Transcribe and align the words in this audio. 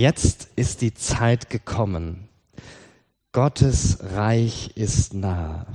Jetzt 0.00 0.48
ist 0.56 0.80
die 0.80 0.94
Zeit 0.94 1.50
gekommen. 1.50 2.30
Gottes 3.32 3.98
Reich 4.00 4.74
ist 4.74 5.12
nahe. 5.12 5.66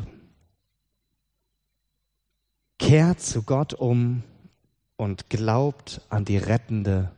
Kehrt 2.79 3.21
zu 3.21 3.43
Gott 3.43 3.75
um 3.75 4.23
und 4.95 5.29
glaubt 5.29 6.01
an 6.09 6.25
die 6.25 6.39
rettende 6.39 7.11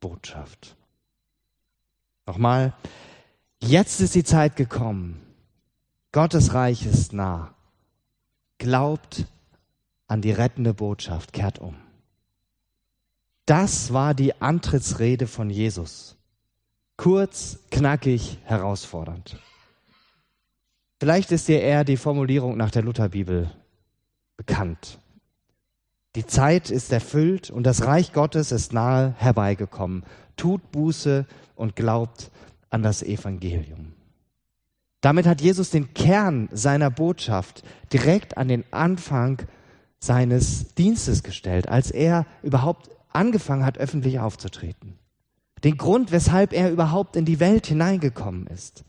Botschaft. 0.00 0.74
Nochmal, 2.24 2.72
jetzt 3.60 4.00
ist 4.00 4.14
die 4.14 4.24
Zeit 4.24 4.56
gekommen. 4.56 5.20
Gottes 6.12 6.54
Reich 6.54 6.86
ist 6.86 7.12
nah. 7.12 7.52
Glaubt 8.56 9.26
an 10.06 10.22
die 10.22 10.32
rettende 10.32 10.72
Botschaft, 10.72 11.34
kehrt 11.34 11.58
um. 11.58 11.76
Das 13.44 13.92
war 13.92 14.14
die 14.14 14.40
Antrittsrede 14.40 15.26
von 15.26 15.50
Jesus. 15.50 16.16
Kurz, 16.96 17.58
knackig, 17.70 18.38
herausfordernd. 18.44 19.40
Vielleicht 21.00 21.32
ist 21.32 21.48
dir 21.48 21.60
eher 21.60 21.84
die 21.84 21.96
Formulierung 21.96 22.56
nach 22.56 22.70
der 22.70 22.82
Lutherbibel 22.82 23.50
bekannt. 24.36 24.98
Die 26.14 26.26
Zeit 26.26 26.70
ist 26.70 26.92
erfüllt 26.92 27.50
und 27.50 27.64
das 27.64 27.84
Reich 27.84 28.12
Gottes 28.12 28.52
ist 28.52 28.72
nahe 28.72 29.14
herbeigekommen. 29.18 30.04
Tut 30.36 30.70
Buße 30.70 31.26
und 31.56 31.74
glaubt 31.74 32.30
an 32.70 32.82
das 32.82 33.02
Evangelium. 33.02 33.92
Damit 35.00 35.26
hat 35.26 35.40
Jesus 35.40 35.70
den 35.70 35.92
Kern 35.92 36.48
seiner 36.52 36.90
Botschaft 36.90 37.64
direkt 37.92 38.38
an 38.38 38.48
den 38.48 38.64
Anfang 38.70 39.42
seines 39.98 40.74
Dienstes 40.74 41.22
gestellt, 41.22 41.68
als 41.68 41.90
er 41.90 42.26
überhaupt 42.42 42.90
angefangen 43.10 43.66
hat, 43.66 43.78
öffentlich 43.78 44.20
aufzutreten. 44.20 44.98
Den 45.64 45.78
Grund, 45.78 46.12
weshalb 46.12 46.52
er 46.52 46.70
überhaupt 46.70 47.16
in 47.16 47.24
die 47.24 47.40
Welt 47.40 47.66
hineingekommen 47.66 48.46
ist. 48.46 48.84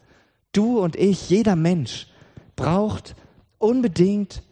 Du 0.52 0.80
und 0.80 0.96
ich, 0.96 1.30
jeder 1.30 1.56
Mensch, 1.56 2.08
braucht 2.56 3.16
unbedingt 3.58 4.44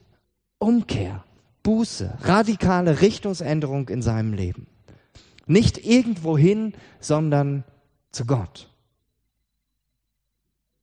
Umkehr, 0.57 1.25
Buße, 1.63 2.17
radikale 2.21 3.01
Richtungsänderung 3.01 3.89
in 3.89 4.01
seinem 4.01 4.33
Leben. 4.33 4.67
Nicht 5.45 5.85
irgendwohin, 5.85 6.73
sondern 7.01 7.65
zu 8.11 8.25
Gott. 8.25 8.69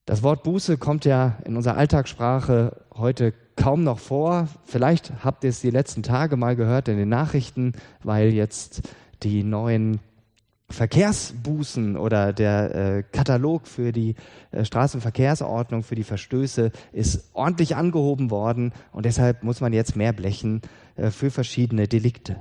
Das 0.05 0.23
Wort 0.23 0.43
Buße 0.43 0.77
kommt 0.77 1.05
ja 1.05 1.39
in 1.45 1.57
unserer 1.57 1.77
Alltagssprache 1.77 2.85
heute 2.95 3.33
kaum 3.57 3.85
noch 3.85 3.99
vor. 3.99 4.49
Vielleicht 4.65 5.25
habt 5.25 5.45
ihr 5.45 5.51
es 5.51 5.61
die 5.61 5.71
letzten 5.71 6.03
Tage 6.03 6.37
mal 6.37 6.57
gehört 6.57 6.89
in 6.89 6.97
den 6.97 7.09
Nachrichten, 7.09 7.73
weil 8.03 8.35
jetzt 8.35 8.83
die 9.23 9.45
neuen 9.45 10.01
Verkehrsbußen 10.71 11.97
oder 11.97 12.33
der 12.33 12.75
äh, 12.75 13.03
Katalog 13.03 13.67
für 13.67 13.93
die 13.93 14.15
äh, 14.53 14.65
Straßenverkehrsordnung 14.65 15.83
für 15.83 15.97
die 15.97 16.05
Verstöße 16.05 16.71
ist 16.93 17.31
ordentlich 17.33 17.77
angehoben 17.77 18.31
worden 18.31 18.73
und 18.93 19.05
deshalb 19.05 19.43
muss 19.43 19.61
man 19.61 19.73
jetzt 19.73 19.97
mehr 19.97 20.13
blechen 20.13 20.63
äh, 20.97 21.11
für 21.11 21.31
verschiedene 21.31 21.89
Delikte. 21.89 22.37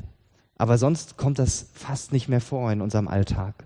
Aber 0.57 0.77
sonst 0.77 1.17
kommt 1.17 1.39
das 1.39 1.69
fast 1.73 2.11
nicht 2.11 2.27
mehr 2.27 2.41
vor 2.41 2.71
in 2.71 2.81
unserem 2.81 3.07
Alltag. 3.07 3.65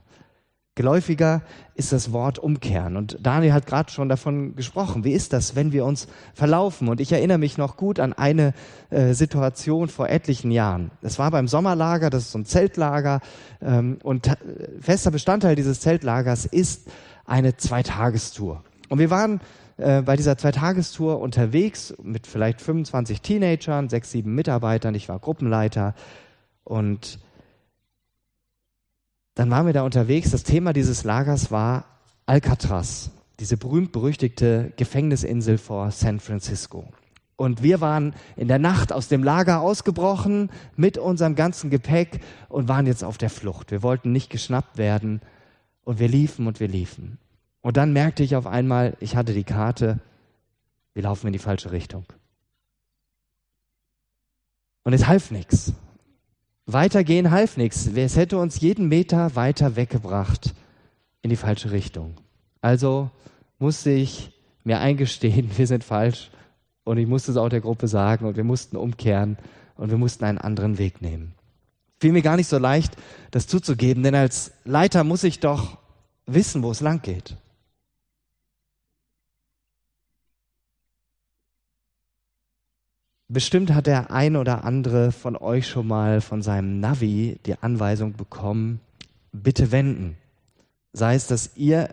Geläufiger 0.76 1.44
ist 1.76 1.92
das 1.92 2.12
Wort 2.14 2.40
umkehren. 2.40 2.98
Und 2.98 3.20
Daniel 3.22 3.54
hat 3.54 3.68
gerade 3.68 3.92
schon 3.92 4.10
davon 4.10 4.56
gesprochen. 4.56 5.04
Wie 5.04 5.12
ist 5.12 5.32
das, 5.32 5.56
wenn 5.56 5.72
wir 5.72 5.86
uns 5.86 6.08
verlaufen? 6.34 6.88
Und 6.88 7.00
ich 7.00 7.12
erinnere 7.12 7.38
mich 7.38 7.60
noch 7.60 7.78
gut 7.78 8.00
an 8.00 8.12
eine 8.14 8.54
äh, 8.90 9.14
Situation 9.14 9.88
vor 9.88 10.10
etlichen 10.10 10.50
Jahren. 10.50 10.90
Es 11.04 11.20
war 11.20 11.30
beim 11.30 11.48
Sommerlager, 11.48 12.10
das 12.10 12.24
ist 12.24 12.32
so 12.32 12.40
ein 12.40 12.46
Zeltlager. 12.46 13.22
Ähm, 13.62 14.00
und 14.02 14.36
fester 14.80 15.12
Bestandteil 15.12 15.56
dieses 15.56 15.80
Zeltlagers 15.80 16.46
ist 16.46 16.90
eine 17.26 17.56
Zweitagestour. 17.56 18.64
Und 18.90 18.98
wir 18.98 19.12
waren 19.12 19.42
äh, 19.78 20.02
bei 20.02 20.16
dieser 20.16 20.38
Zweitagestour 20.40 21.20
unterwegs 21.20 21.94
mit 22.02 22.26
vielleicht 22.26 22.62
25 22.62 23.22
Teenagern, 23.22 23.90
sechs, 23.90 24.10
sieben 24.10 24.34
Mitarbeitern. 24.34 24.96
Ich 24.96 25.08
war 25.08 25.20
Gruppenleiter. 25.20 25.94
Und 26.64 27.20
dann 29.36 29.50
waren 29.50 29.66
wir 29.66 29.74
da 29.74 29.84
unterwegs. 29.84 30.32
Das 30.32 30.44
Thema 30.44 30.74
dieses 30.74 31.04
Lagers 31.04 31.52
war 31.52 31.86
Alcatraz, 32.26 33.12
diese 33.40 33.58
berühmt-berüchtigte 33.58 34.74
Gefängnisinsel 34.78 35.58
vor 35.58 35.92
San 35.92 36.20
Francisco. 36.20 36.86
Und 37.36 37.64
wir 37.64 37.82
waren 37.82 38.14
in 38.36 38.48
der 38.48 38.60
Nacht 38.60 38.94
aus 38.94 39.08
dem 39.08 39.24
Lager 39.24 39.62
ausgebrochen 39.62 40.52
mit 40.76 40.98
unserem 40.98 41.36
ganzen 41.36 41.70
Gepäck 41.70 42.22
und 42.48 42.68
waren 42.68 42.86
jetzt 42.86 43.04
auf 43.04 43.18
der 43.18 43.30
Flucht. 43.30 43.72
Wir 43.72 43.82
wollten 43.82 44.12
nicht 44.12 44.30
geschnappt 44.30 44.78
werden 44.78 45.22
und 45.84 46.00
wir 46.00 46.08
liefen 46.08 46.48
und 46.48 46.60
wir 46.60 46.68
liefen. 46.68 47.18
Und 47.62 47.78
dann 47.78 47.92
merkte 47.92 48.24
ich 48.24 48.36
auf 48.36 48.46
einmal, 48.46 48.96
ich 49.00 49.16
hatte 49.16 49.34
die 49.34 49.44
Karte, 49.44 50.00
wir 50.94 51.04
laufen 51.04 51.28
in 51.28 51.34
die 51.34 51.40
falsche 51.40 51.72
Richtung. 51.72 52.06
Und 54.84 54.94
es 54.94 55.08
half 55.08 55.32
nichts. 55.32 55.74
Weitergehen 56.66 57.32
half 57.32 57.58
nichts. 57.58 57.88
Es 57.88 58.16
hätte 58.16 58.38
uns 58.38 58.62
jeden 58.62 58.88
Meter 58.88 59.36
weiter 59.36 59.76
weggebracht 59.76 60.54
in 61.22 61.30
die 61.30 61.36
falsche 61.36 61.72
Richtung. 61.72 62.16
Also 62.62 63.10
musste 63.60 63.92
ich 63.92 64.32
mir 64.64 64.80
eingestehen, 64.80 65.52
wir 65.58 65.68
sind 65.68 65.84
falsch. 65.84 66.32
Und 66.86 66.98
ich 66.98 67.08
musste 67.08 67.32
es 67.32 67.38
auch 67.38 67.50
der 67.50 67.62
Gruppe 67.62 67.88
sagen 67.88 68.26
und 68.26 68.36
wir 68.36 68.44
mussten 68.44 68.76
umkehren 68.76 69.38
und 69.78 69.90
wir 69.90 69.98
mussten 69.98 70.26
einen 70.26 70.38
anderen 70.38 70.78
Weg 70.78 71.02
nehmen. 71.02 71.34
Fiel 72.00 72.12
mir 72.12 72.22
gar 72.22 72.36
nicht 72.36 72.50
so 72.50 72.58
leicht, 72.58 72.98
das 73.32 73.48
zuzugeben, 73.48 74.04
denn 74.04 74.16
als 74.16 74.52
Leiter 74.66 75.06
muss 75.06 75.24
ich 75.24 75.40
doch 75.40 75.78
wissen, 76.26 76.62
wo 76.62 76.72
es 76.72 76.82
lang 76.82 77.02
geht. 77.02 77.38
Bestimmt 83.34 83.74
hat 83.74 83.88
der 83.88 84.12
ein 84.12 84.36
oder 84.36 84.64
andere 84.64 85.12
von 85.12 85.36
euch 85.36 85.68
schon 85.68 85.88
mal 85.88 86.22
von 86.22 86.44
seinem 86.44 86.80
Navi 86.80 87.40
die 87.48 87.56
Anweisung 87.60 88.14
bekommen, 88.14 88.80
bitte 89.32 89.72
wenden. 89.72 90.18
Sei 90.92 91.16
es, 91.16 91.26
dass 91.26 91.58
ihr 91.58 91.90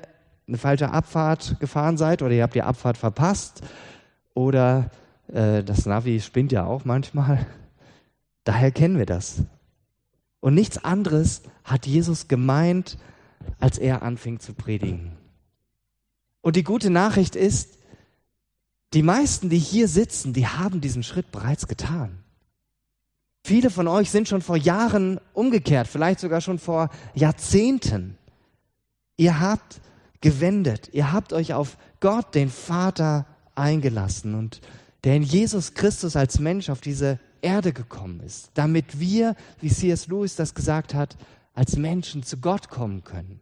eine 0.47 0.59
falsche 0.59 0.91
Abfahrt 0.91 1.59
gefahren 1.59 1.97
seid 1.97 2.21
oder 2.21 2.35
ihr 2.35 2.43
habt 2.43 2.57
die 2.57 2.63
Abfahrt 2.63 2.99
verpasst 2.99 3.63
oder 4.35 4.91
äh, 5.33 5.65
das 5.65 5.87
Navi 5.87 6.21
spinnt 6.21 6.53
ja 6.53 6.67
auch 6.67 6.85
manchmal. 6.85 7.47
Daher 8.45 8.71
kennen 8.71 8.99
wir 8.99 9.07
das. 9.07 9.43
Und 10.41 10.53
nichts 10.53 10.85
anderes 10.85 11.41
hat 11.65 11.87
Jesus 11.87 12.29
gemeint, 12.29 12.99
als 13.59 13.79
er 13.79 14.03
anfing 14.03 14.41
zu 14.41 14.53
predigen. 14.53 15.13
Und 16.43 16.57
die 16.57 16.65
gute 16.65 16.91
Nachricht 16.91 17.35
ist, 17.35 17.79
die 18.93 19.03
meisten, 19.03 19.49
die 19.49 19.59
hier 19.59 19.89
sitzen, 19.89 20.33
die 20.33 20.47
haben 20.47 20.81
diesen 20.81 21.03
Schritt 21.03 21.31
bereits 21.31 21.69
getan. 21.69 22.19
Viele 23.45 23.71
von 23.71 23.89
euch 23.89 24.11
sind 24.11 24.29
schon 24.29 24.43
vor 24.43 24.57
Jahren 24.57 25.21
umgekehrt, 25.33 25.89
vielleicht 25.89 26.21
sogar 26.21 26.41
schon 26.41 26.59
vor 26.59 26.91
Jahrzehnten. 27.15 28.19
Ihr 29.17 29.41
habt 29.41 29.81
gewendet, 30.21 30.91
ihr 30.93 31.13
habt 31.13 31.33
euch 31.33 31.55
auf 31.55 31.77
Gott, 32.01 32.35
den 32.35 32.51
Vater, 32.51 33.27
eingelassen 33.55 34.35
und 34.35 34.61
der 35.05 35.17
in 35.17 35.23
Jesus 35.23 35.75
Christus 35.75 36.17
als 36.17 36.39
Mensch 36.39 36.69
auf 36.69 36.81
diese 36.81 37.19
Erde 37.43 37.73
gekommen 37.73 38.21
ist, 38.21 38.51
damit 38.55 39.01
wir, 39.01 39.35
wie 39.61 39.71
C.S. 39.71 40.09
Lewis 40.09 40.37
das 40.37 40.55
gesagt 40.55 40.95
hat, 40.95 41.17
als 41.55 41.77
Menschen 41.77 42.23
zu 42.23 42.39
Gott 42.39 42.69
kommen 42.69 43.05
können. 43.05 43.41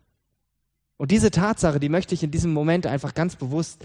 Und 0.96 1.10
diese 1.10 1.30
Tatsache, 1.30 1.80
die 1.80 1.88
möchte 1.88 2.14
ich 2.14 2.22
in 2.22 2.30
diesem 2.30 2.52
Moment 2.52 2.86
einfach 2.86 3.14
ganz 3.14 3.36
bewusst 3.36 3.84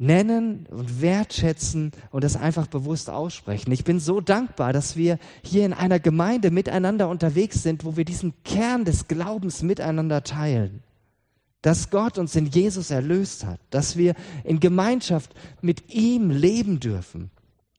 nennen 0.00 0.66
und 0.70 1.02
wertschätzen 1.02 1.92
und 2.10 2.24
das 2.24 2.34
einfach 2.34 2.66
bewusst 2.66 3.10
aussprechen. 3.10 3.70
Ich 3.70 3.84
bin 3.84 4.00
so 4.00 4.22
dankbar, 4.22 4.72
dass 4.72 4.96
wir 4.96 5.18
hier 5.44 5.66
in 5.66 5.74
einer 5.74 6.00
Gemeinde 6.00 6.50
miteinander 6.50 7.08
unterwegs 7.10 7.62
sind, 7.62 7.84
wo 7.84 7.98
wir 7.98 8.06
diesen 8.06 8.32
Kern 8.42 8.86
des 8.86 9.08
Glaubens 9.08 9.62
miteinander 9.62 10.24
teilen. 10.24 10.82
Dass 11.60 11.90
Gott 11.90 12.16
uns 12.16 12.34
in 12.34 12.46
Jesus 12.46 12.90
erlöst 12.90 13.44
hat, 13.44 13.60
dass 13.68 13.98
wir 13.98 14.14
in 14.42 14.58
Gemeinschaft 14.58 15.34
mit 15.60 15.92
ihm 15.92 16.30
leben 16.30 16.80
dürfen, 16.80 17.30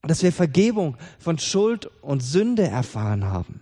dass 0.02 0.22
wir 0.22 0.32
Vergebung 0.32 0.96
von 1.18 1.38
Schuld 1.38 1.90
und 2.02 2.22
Sünde 2.22 2.68
erfahren 2.68 3.24
haben, 3.24 3.60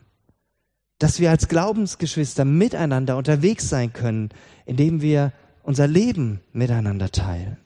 dass 0.98 1.18
wir 1.18 1.30
als 1.30 1.48
Glaubensgeschwister 1.48 2.44
miteinander 2.44 3.16
unterwegs 3.16 3.70
sein 3.70 3.94
können, 3.94 4.28
indem 4.66 5.00
wir 5.00 5.32
unser 5.62 5.86
Leben 5.86 6.40
miteinander 6.52 7.10
teilen 7.10 7.56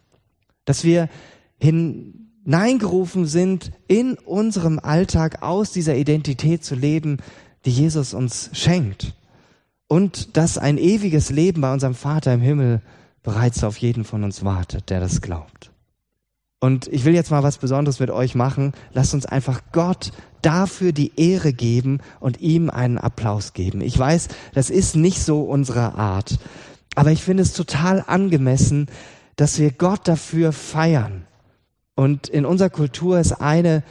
dass 0.64 0.84
wir 0.84 1.08
hineingerufen 1.58 3.26
sind, 3.26 3.72
in 3.88 4.14
unserem 4.14 4.78
Alltag 4.78 5.43
aus 5.43 5.72
dieser 5.72 5.96
Identität 5.96 6.64
zu 6.64 6.75
leben, 6.75 7.19
die 7.64 7.70
Jesus 7.70 8.14
uns 8.14 8.50
schenkt. 8.52 9.14
Und 9.87 10.37
dass 10.37 10.58
ein 10.58 10.78
ewiges 10.78 11.31
Leben 11.31 11.61
bei 11.61 11.72
unserem 11.72 11.94
Vater 11.94 12.34
im 12.34 12.40
Himmel 12.40 12.81
bereits 13.22 13.64
auf 13.64 13.78
jeden 13.78 14.05
von 14.05 14.25
uns 14.25 14.44
wartet, 14.44 14.90
der 14.90 15.00
das 15.00 15.20
glaubt. 15.20 15.70
Und 16.61 16.87
ich 16.88 17.05
will 17.05 17.14
jetzt 17.14 17.31
mal 17.31 17.43
was 17.43 17.58
Besonderes 17.58 18.00
mit 18.00 18.11
euch 18.11 18.34
machen. 18.34 18.72
Lasst 18.94 19.12
uns 19.12 19.26
einfach 19.26 19.61
Gott 19.72 20.12
dafür 20.40 20.93
die 20.93 21.12
Ehre 21.16 21.52
geben 21.52 22.00
und 22.20 22.40
ihm 22.40 22.70
einen 22.70 22.96
Applaus 22.96 23.52
geben. 23.52 23.82
Ich 23.82 23.99
weiß, 23.99 24.28
das 24.55 24.70
ist 24.70 24.96
nicht 24.96 25.22
so 25.22 25.43
unsere 25.43 25.94
Art. 25.94 26.38
Aber 26.94 27.12
ich 27.12 27.22
finde 27.22 27.43
es 27.43 27.52
total 27.52 28.02
angemessen, 28.06 28.87
dass 29.36 29.58
wir 29.58 29.70
Gott 29.70 30.06
dafür 30.08 30.52
feiern. 30.52 31.26
Und 31.94 32.28
in 32.28 32.44
unserer 32.44 32.70
Kultur 32.70 33.19
ist 33.19 33.32
eine, 33.32 33.82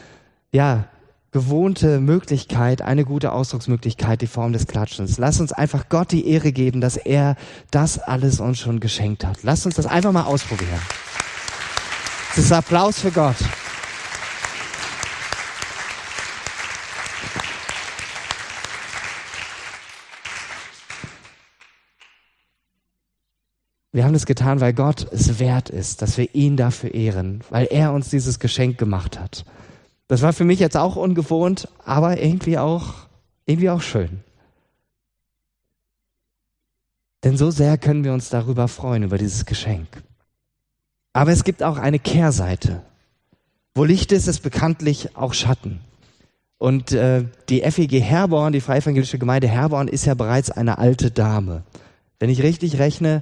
ja, 0.52 0.86
gewohnte 1.32 2.00
Möglichkeit, 2.00 2.82
eine 2.84 3.06
gute 3.06 3.32
Ausdrucksmöglichkeit, 3.32 4.22
die 4.22 4.28
Form 4.28 4.54
des 4.54 4.68
Klatschens. 4.68 5.18
Lass 5.18 5.40
uns 5.40 5.52
einfach 5.52 5.90
Gott 5.90 6.12
die 6.12 6.28
Ehre 6.28 6.52
geben, 6.52 6.80
dass 6.80 6.96
er 6.96 7.36
das 7.72 7.98
alles 7.98 8.40
uns 8.40 8.60
schon 8.60 8.80
geschenkt 8.80 9.26
hat. 9.26 9.40
Lass 9.42 9.66
uns 9.66 9.76
das 9.76 9.88
einfach 9.88 10.12
mal 10.12 10.26
ausprobieren. 10.26 10.80
Das 12.36 12.46
ist 12.46 12.52
Applaus 12.52 13.00
für 13.00 13.12
Gott. 13.12 13.36
Wir 23.94 24.06
haben 24.06 24.16
es 24.16 24.26
getan, 24.26 24.60
weil 24.60 24.74
Gott 24.74 25.08
es 25.12 25.40
wert 25.40 25.70
ist, 25.70 26.02
dass 26.02 26.18
wir 26.18 26.34
ihn 26.34 26.58
dafür 26.58 26.96
ehren, 26.96 27.42
weil 27.52 27.68
er 27.68 27.94
uns 27.94 28.10
dieses 28.10 28.40
Geschenk 28.40 28.80
gemacht 28.80 29.20
hat. 29.20 29.46
Das 30.08 30.24
war 30.24 30.34
für 30.34 30.46
mich 30.46 30.60
jetzt 30.60 30.76
auch 30.76 30.96
ungewohnt, 30.96 31.70
aber 31.86 32.20
irgendwie 32.20 32.58
auch, 32.58 33.08
irgendwie 33.46 33.70
auch 33.70 33.84
schön. 33.84 34.22
Denn 37.24 37.38
so 37.38 37.52
sehr 37.52 37.78
können 37.78 38.04
wir 38.04 38.14
uns 38.14 38.30
darüber 38.30 38.68
freuen, 38.68 39.04
über 39.04 39.20
dieses 39.20 39.46
Geschenk. 39.46 39.88
Aber 41.14 41.32
es 41.32 41.44
gibt 41.44 41.62
auch 41.62 41.78
eine 41.78 42.00
Kehrseite. 42.00 42.82
Wo 43.76 43.84
Licht 43.84 44.12
ist, 44.12 44.28
ist 44.28 44.42
bekanntlich 44.42 45.16
auch 45.16 45.36
Schatten. 45.36 45.82
Und 46.58 46.94
äh, 46.94 47.26
die 47.50 47.62
FEG 47.62 48.02
Herborn, 48.02 48.54
die 48.54 48.62
Freievangelische 48.62 49.20
Gemeinde 49.20 49.48
Herborn, 49.48 49.88
ist 49.88 50.06
ja 50.06 50.16
bereits 50.16 50.50
eine 50.50 50.80
alte 50.80 51.12
Dame. 51.12 51.64
Wenn 52.20 52.30
ich 52.30 52.42
richtig 52.42 52.80
rechne, 52.80 53.22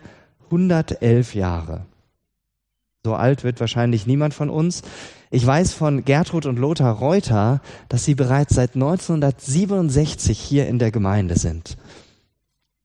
111 0.52 1.34
Jahre. 1.34 1.86
So 3.04 3.16
alt 3.16 3.44
wird 3.44 3.60
wahrscheinlich 3.60 4.06
niemand 4.06 4.34
von 4.34 4.50
uns. 4.50 4.84
Ich 5.32 5.46
weiß 5.46 5.74
von 5.74 6.06
Gertrud 6.06 6.46
und 6.46 6.60
Lothar 6.60 6.94
Reuter, 6.94 7.62
dass 7.90 8.06
sie 8.06 8.16
bereits 8.16 8.54
seit 8.54 8.76
1967 8.76 10.38
hier 10.38 10.68
in 10.68 10.78
der 10.78 10.92
Gemeinde 10.92 11.40
sind. 11.40 11.78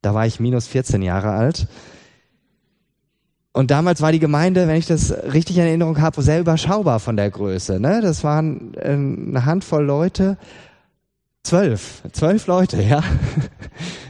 Da 0.01 0.15
war 0.15 0.27
ich 0.27 0.41
minus 0.41 0.69
14 0.69 1.03
Jahre 1.03 1.31
alt. 1.31 1.67
Und 3.53 3.71
damals 3.71 4.01
war 4.01 4.13
die 4.13 4.21
Gemeinde, 4.21 4.69
wenn 4.69 4.77
ich 4.77 4.87
das 4.87 5.11
richtig 5.11 5.57
in 5.57 5.65
Erinnerung 5.65 6.01
habe, 6.01 6.23
sehr 6.23 6.41
überschaubar 6.41 7.01
von 7.01 7.17
der 7.17 7.31
Größe. 7.31 7.81
Ne? 7.81 8.01
Das 8.03 8.23
waren 8.23 8.75
äh, 8.75 8.91
eine 8.91 9.45
Handvoll 9.45 9.85
Leute. 9.85 10.39
Zwölf. 11.43 12.03
Zwölf 12.13 12.47
Leute, 12.47 12.83
ja. 12.83 13.03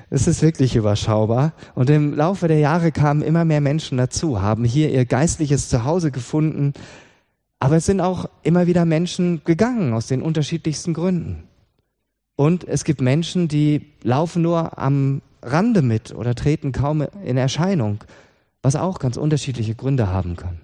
Es 0.09 0.27
ist 0.27 0.43
wirklich 0.43 0.77
überschaubar. 0.77 1.53
Und 1.75 1.91
im 1.91 2.15
Laufe 2.15 2.49
der 2.49 2.59
Jahre 2.59 2.93
kamen 2.93 3.23
immer 3.23 3.45
mehr 3.45 3.61
Menschen 3.61 3.99
dazu, 3.99 4.41
haben 4.41 4.65
hier 4.65 4.91
ihr 4.91 5.05
geistliches 5.05 5.69
Zuhause 5.69 6.11
gefunden. 6.11 6.75
Aber 7.59 7.77
es 7.77 7.87
sind 7.87 8.01
auch 8.01 8.29
immer 8.43 8.67
wieder 8.67 8.85
Menschen 8.85 9.43
gegangen 9.45 9.93
aus 9.95 10.07
den 10.07 10.23
unterschiedlichsten 10.23 10.95
Gründen. 10.95 11.45
Und 12.37 12.65
es 12.65 12.85
gibt 12.85 13.01
Menschen, 13.01 13.49
die 13.49 13.93
laufen 14.03 14.43
nur 14.43 14.79
am 14.79 15.23
Rande 15.43 15.83
mit 15.83 16.15
oder 16.15 16.35
treten 16.35 16.73
kaum 16.73 17.07
in 17.25 17.37
Erscheinung, 17.37 18.05
was 18.63 18.77
auch 18.77 18.99
ganz 18.99 19.17
unterschiedliche 19.17 19.75
Gründe 19.75 20.09
haben 20.09 20.37
kann. 20.37 20.61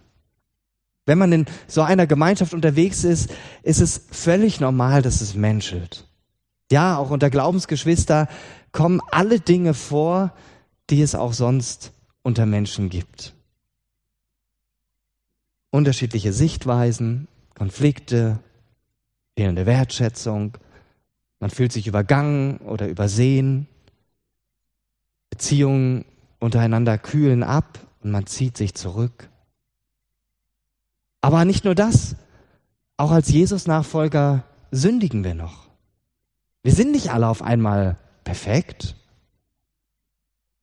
Wenn 1.06 1.18
man 1.18 1.32
in 1.32 1.46
so 1.66 1.82
einer 1.82 2.06
Gemeinschaft 2.06 2.54
unterwegs 2.54 3.02
ist, 3.02 3.30
ist 3.62 3.80
es 3.80 4.06
völlig 4.10 4.60
normal, 4.60 5.02
dass 5.02 5.20
es 5.20 5.34
menschelt. 5.34 6.06
Ja, 6.70 6.96
auch 6.96 7.10
unter 7.10 7.28
Glaubensgeschwister 7.28 8.28
kommen 8.72 9.00
alle 9.10 9.40
Dinge 9.40 9.74
vor, 9.74 10.32
die 10.90 11.02
es 11.02 11.14
auch 11.14 11.32
sonst 11.32 11.92
unter 12.22 12.46
Menschen 12.46 12.88
gibt. 12.88 13.34
Unterschiedliche 15.70 16.32
Sichtweisen, 16.32 17.28
Konflikte, 17.54 18.38
fehlende 19.36 19.66
Wertschätzung, 19.66 20.58
man 21.40 21.50
fühlt 21.50 21.72
sich 21.72 21.86
übergangen 21.86 22.58
oder 22.58 22.88
übersehen, 22.88 23.66
Beziehungen 25.30 26.04
untereinander 26.38 26.98
kühlen 26.98 27.42
ab 27.42 27.80
und 28.02 28.10
man 28.10 28.26
zieht 28.26 28.56
sich 28.56 28.74
zurück. 28.74 29.28
Aber 31.20 31.44
nicht 31.44 31.64
nur 31.64 31.74
das, 31.74 32.16
auch 32.96 33.10
als 33.10 33.28
Jesus-Nachfolger 33.28 34.44
sündigen 34.70 35.24
wir 35.24 35.34
noch. 35.34 35.68
Wir 36.62 36.72
sind 36.72 36.92
nicht 36.92 37.10
alle 37.10 37.28
auf 37.28 37.42
einmal 37.42 37.96
perfekt. 38.24 38.96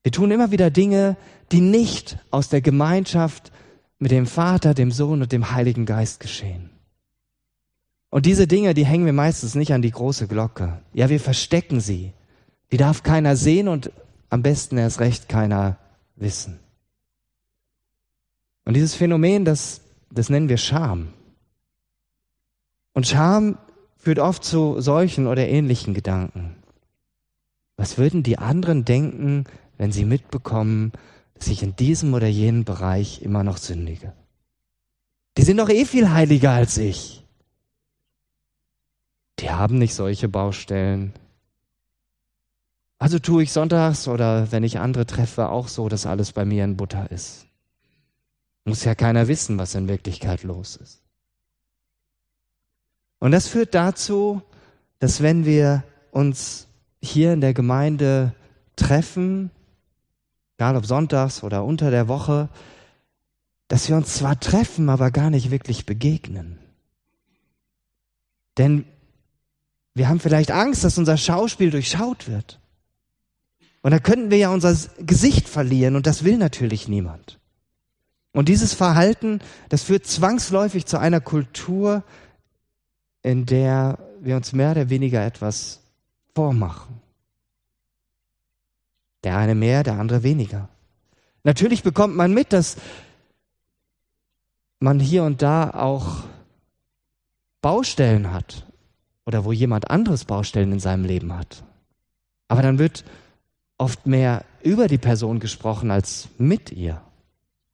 Wir 0.04 0.12
tun 0.12 0.32
immer 0.32 0.52
wieder 0.52 0.70
Dinge, 0.70 1.18
die 1.52 1.62
nicht 1.62 2.18
aus 2.32 2.50
der 2.50 2.62
Gemeinschaft 2.62 3.52
mit 4.00 4.12
dem 4.12 4.28
Vater, 4.28 4.74
dem 4.74 4.92
Sohn 4.92 5.22
und 5.22 5.32
dem 5.32 5.52
Heiligen 5.52 5.86
Geist 5.86 6.20
geschehen. 6.20 6.70
Und 8.10 8.26
diese 8.26 8.48
Dinge, 8.48 8.74
die 8.74 8.86
hängen 8.86 9.06
wir 9.06 9.14
meistens 9.14 9.56
nicht 9.56 9.74
an 9.74 9.82
die 9.82 9.92
große 9.92 10.28
Glocke. 10.28 10.82
Ja, 10.94 11.10
wir 11.10 11.20
verstecken 11.20 11.80
sie. 11.80 12.14
Die 12.72 12.78
darf 12.78 13.04
keiner 13.04 13.36
sehen 13.36 13.68
und 13.68 13.92
am 14.30 14.42
besten 14.42 14.78
erst 14.78 15.00
recht 15.00 15.30
keiner 15.30 15.78
wissen. 16.16 16.60
Und 18.66 18.76
dieses 18.76 18.96
Phänomen, 18.96 19.46
das, 19.46 19.82
das 20.12 20.30
nennen 20.30 20.50
wir 20.50 20.58
Scham. 20.58 21.14
Und 22.94 23.08
Scham 23.08 23.58
führt 23.98 24.20
oft 24.20 24.44
zu 24.44 24.82
solchen 24.82 25.28
oder 25.28 25.48
ähnlichen 25.48 25.94
Gedanken. 25.94 26.49
Was 27.80 27.98
würden 27.98 28.24
die 28.24 28.38
anderen 28.38 28.84
denken, 28.84 29.46
wenn 29.78 29.94
sie 29.94 30.04
mitbekommen, 30.04 30.92
dass 31.36 31.48
ich 31.48 31.64
in 31.64 31.78
diesem 31.78 32.14
oder 32.14 32.28
jenem 32.28 32.66
Bereich 32.66 33.22
immer 33.22 33.42
noch 33.46 33.56
sündige? 33.56 34.12
Die 35.38 35.44
sind 35.44 35.56
doch 35.56 35.70
eh 35.70 35.86
viel 35.86 36.12
heiliger 36.12 36.52
als 36.52 36.78
ich. 36.78 37.26
Die 39.40 39.50
haben 39.50 39.78
nicht 39.78 39.94
solche 39.94 40.28
Baustellen. 40.28 41.14
Also 42.98 43.18
tue 43.18 43.44
ich 43.44 43.54
sonntags 43.54 44.10
oder 44.10 44.52
wenn 44.52 44.66
ich 44.66 44.80
andere 44.80 45.06
treffe 45.06 45.48
auch 45.48 45.70
so, 45.70 45.88
dass 45.88 46.06
alles 46.06 46.34
bei 46.34 46.44
mir 46.44 46.66
in 46.66 46.76
Butter 46.76 47.10
ist. 47.10 47.48
Muss 48.66 48.84
ja 48.84 48.94
keiner 48.94 49.30
wissen, 49.30 49.58
was 49.58 49.74
in 49.76 49.88
Wirklichkeit 49.88 50.44
los 50.44 50.76
ist. 50.76 51.02
Und 53.20 53.32
das 53.32 53.48
führt 53.48 53.74
dazu, 53.74 54.42
dass 55.00 55.22
wenn 55.22 55.46
wir 55.46 55.86
uns 56.12 56.69
hier 57.02 57.34
in 57.34 57.42
der 57.42 57.54
Gemeinde 57.54 58.34
treffen, 58.76 59.52
egal 60.58 60.76
ob 60.76 60.86
sonntags 60.86 61.44
oder 61.44 61.64
unter 61.64 61.92
der 61.92 62.08
Woche, 62.08 62.50
dass 63.68 63.88
wir 63.88 63.96
uns 63.96 64.16
zwar 64.16 64.40
treffen, 64.40 64.90
aber 64.90 65.12
gar 65.12 65.30
nicht 65.30 65.52
wirklich 65.52 65.86
begegnen. 65.86 66.60
Denn 68.58 68.86
wir 69.94 70.10
haben 70.10 70.20
vielleicht 70.20 70.52
Angst, 70.52 70.84
dass 70.84 70.98
unser 70.98 71.18
Schauspiel 71.18 71.72
durchschaut 71.72 72.28
wird. 72.28 72.60
Und 73.82 73.92
da 73.92 74.00
könnten 74.00 74.32
wir 74.32 74.38
ja 74.38 74.50
unser 74.50 74.76
Gesicht 75.00 75.48
verlieren 75.48 75.96
und 75.96 76.08
das 76.08 76.24
will 76.24 76.38
natürlich 76.38 76.88
niemand. 76.88 77.40
Und 78.32 78.50
dieses 78.50 78.74
Verhalten, 78.74 79.40
das 79.70 79.84
führt 79.84 80.06
zwangsläufig 80.06 80.86
zu 80.86 81.00
einer 81.00 81.22
Kultur, 81.22 82.04
in 83.24 83.46
der 83.46 83.98
wir 84.22 84.36
uns 84.36 84.54
mehr 84.54 84.72
oder 84.72 84.90
weniger 84.90 85.26
etwas 85.26 85.80
vormachen. 86.40 87.02
Der 89.26 89.36
eine 89.36 89.56
mehr, 89.56 89.84
der 89.84 90.00
andere 90.00 90.24
weniger. 90.24 90.70
Natürlich 91.44 91.84
bekommt 91.84 92.16
man 92.16 92.34
mit, 92.34 92.54
dass 92.54 92.78
man 94.80 95.02
hier 95.02 95.26
und 95.26 95.42
da 95.42 95.72
auch 95.72 96.24
Baustellen 97.60 98.32
hat 98.32 98.66
oder 99.26 99.44
wo 99.44 99.52
jemand 99.52 99.90
anderes 99.90 100.24
Baustellen 100.24 100.72
in 100.72 100.80
seinem 100.80 101.04
Leben 101.04 101.38
hat. 101.38 101.66
Aber 102.48 102.62
dann 102.62 102.80
wird 102.80 103.04
oft 103.78 104.08
mehr 104.08 104.46
über 104.64 104.88
die 104.88 104.98
Person 104.98 105.42
gesprochen 105.42 105.92
als 105.92 106.30
mit 106.38 106.72
ihr. 106.72 107.02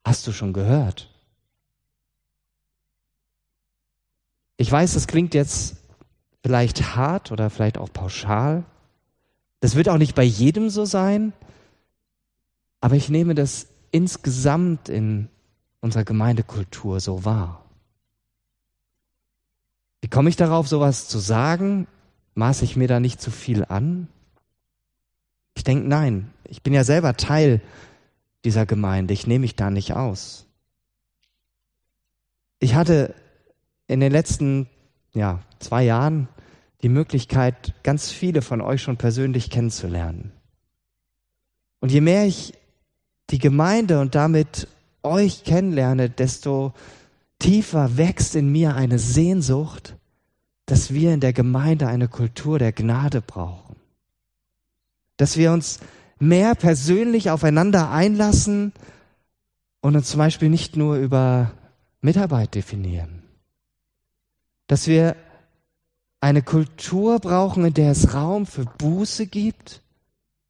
Hast 0.03 0.25
du 0.25 0.31
schon 0.31 0.53
gehört? 0.53 1.07
Ich 4.57 4.71
weiß, 4.71 4.95
das 4.95 5.05
klingt 5.05 5.35
jetzt 5.35 5.84
vielleicht 6.45 6.95
hart 6.95 7.31
oder 7.31 7.49
vielleicht 7.49 7.79
auch 7.79 7.91
pauschal. 7.91 8.65
Das 9.61 9.75
wird 9.75 9.89
auch 9.89 9.97
nicht 9.97 10.13
bei 10.13 10.21
jedem 10.21 10.69
so 10.69 10.85
sein, 10.85 11.33
aber 12.81 12.93
ich 12.93 13.09
nehme 13.09 13.33
das 13.33 13.65
insgesamt 13.89 14.87
in 14.87 15.27
unserer 15.81 16.03
Gemeindekultur 16.03 16.99
so 16.99 17.25
wahr. 17.25 17.65
Wie 20.01 20.07
komme 20.07 20.29
ich 20.29 20.35
darauf, 20.35 20.67
sowas 20.67 21.07
zu 21.07 21.17
sagen? 21.17 21.87
Maße 22.35 22.63
ich 22.63 22.75
mir 22.75 22.87
da 22.87 22.99
nicht 22.99 23.19
zu 23.19 23.31
viel 23.31 23.65
an? 23.65 24.07
Ich 25.55 25.63
denke, 25.63 25.87
nein, 25.87 26.29
ich 26.43 26.61
bin 26.61 26.73
ja 26.75 26.83
selber 26.83 27.17
Teil 27.17 27.59
dieser 28.43 28.67
Gemeinde, 28.67 29.15
ich 29.15 29.25
nehme 29.25 29.39
mich 29.39 29.55
da 29.55 29.71
nicht 29.71 29.93
aus. 29.93 30.45
Ich 32.59 32.75
hatte 32.75 33.15
in 33.87 33.99
den 33.99 34.11
letzten 34.11 34.69
ja, 35.13 35.39
zwei 35.57 35.83
Jahren 35.83 36.27
die 36.85 36.89
Möglichkeit, 36.89 37.73
ganz 37.81 38.11
viele 38.11 38.43
von 38.43 38.61
euch 38.61 38.83
schon 38.83 38.97
persönlich 38.97 39.49
kennenzulernen. 39.49 40.31
Und 41.79 41.91
je 41.91 41.99
mehr 41.99 42.27
ich 42.27 42.53
die 43.31 43.39
Gemeinde 43.39 43.99
und 43.99 44.13
damit 44.13 44.67
euch 45.01 45.43
kennenlerne, 45.43 46.11
desto 46.11 46.75
tiefer 47.39 47.97
wächst 47.97 48.35
in 48.35 48.51
mir 48.51 48.75
eine 48.75 48.99
Sehnsucht, 48.99 49.95
dass 50.67 50.93
wir 50.93 51.11
in 51.11 51.21
der 51.21 51.33
Gemeinde 51.33 51.87
eine 51.87 52.07
Kultur 52.07 52.59
der 52.59 52.71
Gnade 52.71 53.19
brauchen. 53.19 53.77
Dass 55.17 55.37
wir 55.37 55.53
uns 55.53 55.79
mehr 56.19 56.53
persönlich 56.53 57.31
aufeinander 57.31 57.89
einlassen 57.89 58.73
und 59.81 59.95
uns 59.95 60.11
zum 60.11 60.19
Beispiel 60.19 60.49
nicht 60.49 60.75
nur 60.75 60.97
über 60.97 61.51
Mitarbeit 62.01 62.53
definieren. 62.53 63.23
Dass 64.67 64.85
wir 64.85 65.15
eine 66.25 66.41
Kultur 66.41 67.19
brauchen, 67.19 67.65
in 67.65 67.73
der 67.75 67.91
es 67.91 68.15
Raum 68.15 68.47
für 68.47 68.65
Buße 68.65 69.27
gibt, 69.27 69.83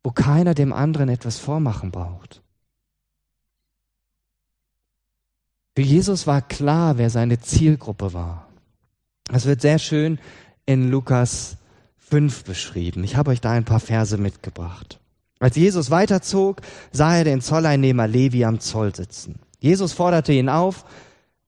wo 0.03 0.11
keiner 0.11 0.53
dem 0.53 0.71
anderen 0.71 1.09
etwas 1.09 1.37
vormachen 1.37 1.91
braucht. 1.91 2.41
Für 5.75 5.81
Jesus 5.81 6.27
war 6.27 6.41
klar, 6.41 6.97
wer 6.97 7.09
seine 7.09 7.41
Zielgruppe 7.41 8.13
war. 8.13 8.47
Das 9.25 9.45
wird 9.45 9.59
sehr 9.59 9.77
schön 9.77 10.17
in 10.65 10.89
Lukas 10.89 11.57
5 11.97 12.45
beschrieben. 12.45 13.03
Ich 13.03 13.17
habe 13.17 13.31
euch 13.31 13.41
da 13.41 13.51
ein 13.51 13.65
paar 13.65 13.81
Verse 13.81 14.17
mitgebracht. 14.17 15.01
Als 15.39 15.57
Jesus 15.57 15.91
weiterzog, 15.91 16.61
sah 16.93 17.17
er 17.17 17.25
den 17.25 17.41
Zolleinnehmer 17.41 18.07
Levi 18.07 18.45
am 18.45 18.61
Zoll 18.61 18.95
sitzen. 18.95 19.39
Jesus 19.59 19.91
forderte 19.91 20.31
ihn 20.31 20.47
auf, 20.47 20.85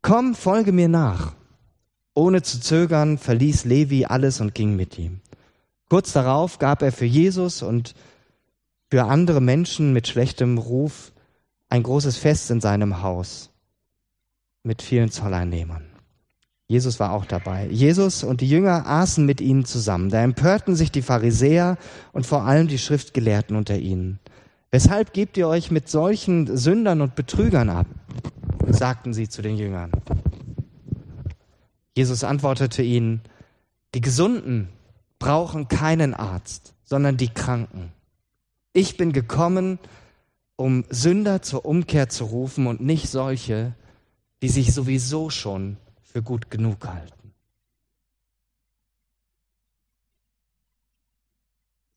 komm, 0.01 0.35
folge 0.35 0.73
mir 0.73 0.89
nach. 0.89 1.36
Ohne 2.17 2.41
zu 2.41 2.59
zögern 2.59 3.19
verließ 3.19 3.65
Levi 3.65 4.05
alles 4.05 4.41
und 4.41 4.55
ging 4.55 4.75
mit 4.75 4.97
ihm. 4.97 5.19
Kurz 5.87 6.13
darauf 6.13 6.57
gab 6.57 6.81
er 6.81 6.91
für 6.91 7.05
Jesus 7.05 7.61
und 7.61 7.93
für 8.89 9.03
andere 9.03 9.39
Menschen 9.39 9.93
mit 9.93 10.07
schlechtem 10.07 10.57
Ruf 10.57 11.11
ein 11.69 11.83
großes 11.83 12.17
Fest 12.17 12.49
in 12.49 12.59
seinem 12.59 13.03
Haus 13.03 13.51
mit 14.63 14.81
vielen 14.81 15.11
Zolleinnehmern. 15.11 15.85
Jesus 16.67 16.99
war 16.99 17.11
auch 17.11 17.25
dabei. 17.25 17.67
Jesus 17.67 18.23
und 18.23 18.41
die 18.41 18.49
Jünger 18.49 18.87
aßen 18.87 19.23
mit 19.23 19.39
ihnen 19.39 19.65
zusammen. 19.65 20.09
Da 20.09 20.23
empörten 20.23 20.75
sich 20.75 20.91
die 20.91 21.03
Pharisäer 21.03 21.77
und 22.13 22.25
vor 22.25 22.45
allem 22.45 22.67
die 22.67 22.79
Schriftgelehrten 22.79 23.55
unter 23.55 23.77
ihnen. 23.77 24.17
Weshalb 24.71 25.13
gebt 25.13 25.37
ihr 25.37 25.47
euch 25.47 25.69
mit 25.69 25.87
solchen 25.87 26.57
Sündern 26.57 27.01
und 27.01 27.13
Betrügern 27.13 27.69
ab? 27.69 27.85
sagten 28.69 29.13
sie 29.13 29.29
zu 29.29 29.43
den 29.43 29.55
Jüngern. 29.55 29.91
Jesus 31.97 32.23
antwortete 32.23 32.83
ihnen, 32.83 33.21
die 33.95 34.01
Gesunden 34.01 34.69
brauchen 35.17 35.67
keinen 35.67 36.13
Arzt, 36.13 36.75
sondern 36.83 37.17
die 37.17 37.29
Kranken. 37.29 37.91
Ich 38.71 38.97
bin 38.97 39.13
gekommen, 39.13 39.79
um 40.55 40.85
Sünder 40.91 41.41
zur 41.41 41.65
Umkehr 41.65 42.07
zu 42.07 42.25
rufen 42.25 42.67
und 42.67 42.81
nicht 42.81 43.09
solche, 43.09 43.73
die 44.43 44.49
sich 44.49 44.75
sowieso 44.75 45.31
schon 45.31 45.77
für 46.03 46.21
gut 46.21 46.51
genug 46.51 46.85
halten. 46.85 47.33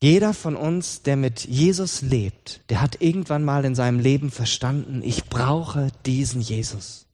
Jeder 0.01 0.33
von 0.33 0.55
uns, 0.55 1.03
der 1.03 1.15
mit 1.15 1.45
Jesus 1.45 2.01
lebt, 2.01 2.61
der 2.71 2.81
hat 2.81 3.01
irgendwann 3.01 3.43
mal 3.43 3.65
in 3.65 3.75
seinem 3.75 3.99
Leben 3.99 4.31
verstanden, 4.31 5.03
ich 5.03 5.25
brauche 5.25 5.89
diesen 6.07 6.41
Jesus. 6.41 7.05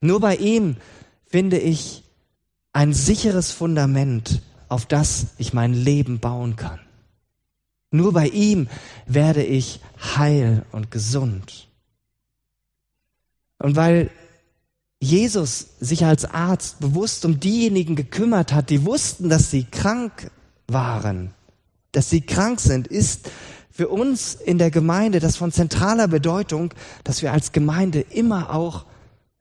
Nur 0.00 0.18
bei 0.18 0.34
ihm 0.34 0.76
finde 1.34 1.58
ich 1.58 2.04
ein 2.72 2.92
sicheres 2.92 3.50
Fundament, 3.50 4.40
auf 4.68 4.86
das 4.86 5.26
ich 5.36 5.52
mein 5.52 5.74
Leben 5.74 6.20
bauen 6.20 6.54
kann. 6.54 6.78
Nur 7.90 8.12
bei 8.12 8.28
ihm 8.28 8.68
werde 9.06 9.42
ich 9.42 9.80
heil 10.16 10.64
und 10.70 10.92
gesund. 10.92 11.66
Und 13.58 13.74
weil 13.74 14.12
Jesus 15.00 15.70
sich 15.80 16.04
als 16.04 16.24
Arzt 16.24 16.78
bewusst 16.78 17.24
um 17.24 17.40
diejenigen 17.40 17.96
gekümmert 17.96 18.52
hat, 18.52 18.70
die 18.70 18.86
wussten, 18.86 19.28
dass 19.28 19.50
sie 19.50 19.64
krank 19.64 20.30
waren, 20.68 21.34
dass 21.90 22.10
sie 22.10 22.20
krank 22.20 22.60
sind, 22.60 22.86
ist 22.86 23.28
für 23.72 23.88
uns 23.88 24.36
in 24.36 24.58
der 24.58 24.70
Gemeinde 24.70 25.18
das 25.18 25.36
von 25.36 25.50
zentraler 25.50 26.06
Bedeutung, 26.06 26.72
dass 27.02 27.22
wir 27.22 27.32
als 27.32 27.50
Gemeinde 27.50 28.02
immer 28.02 28.54
auch 28.54 28.84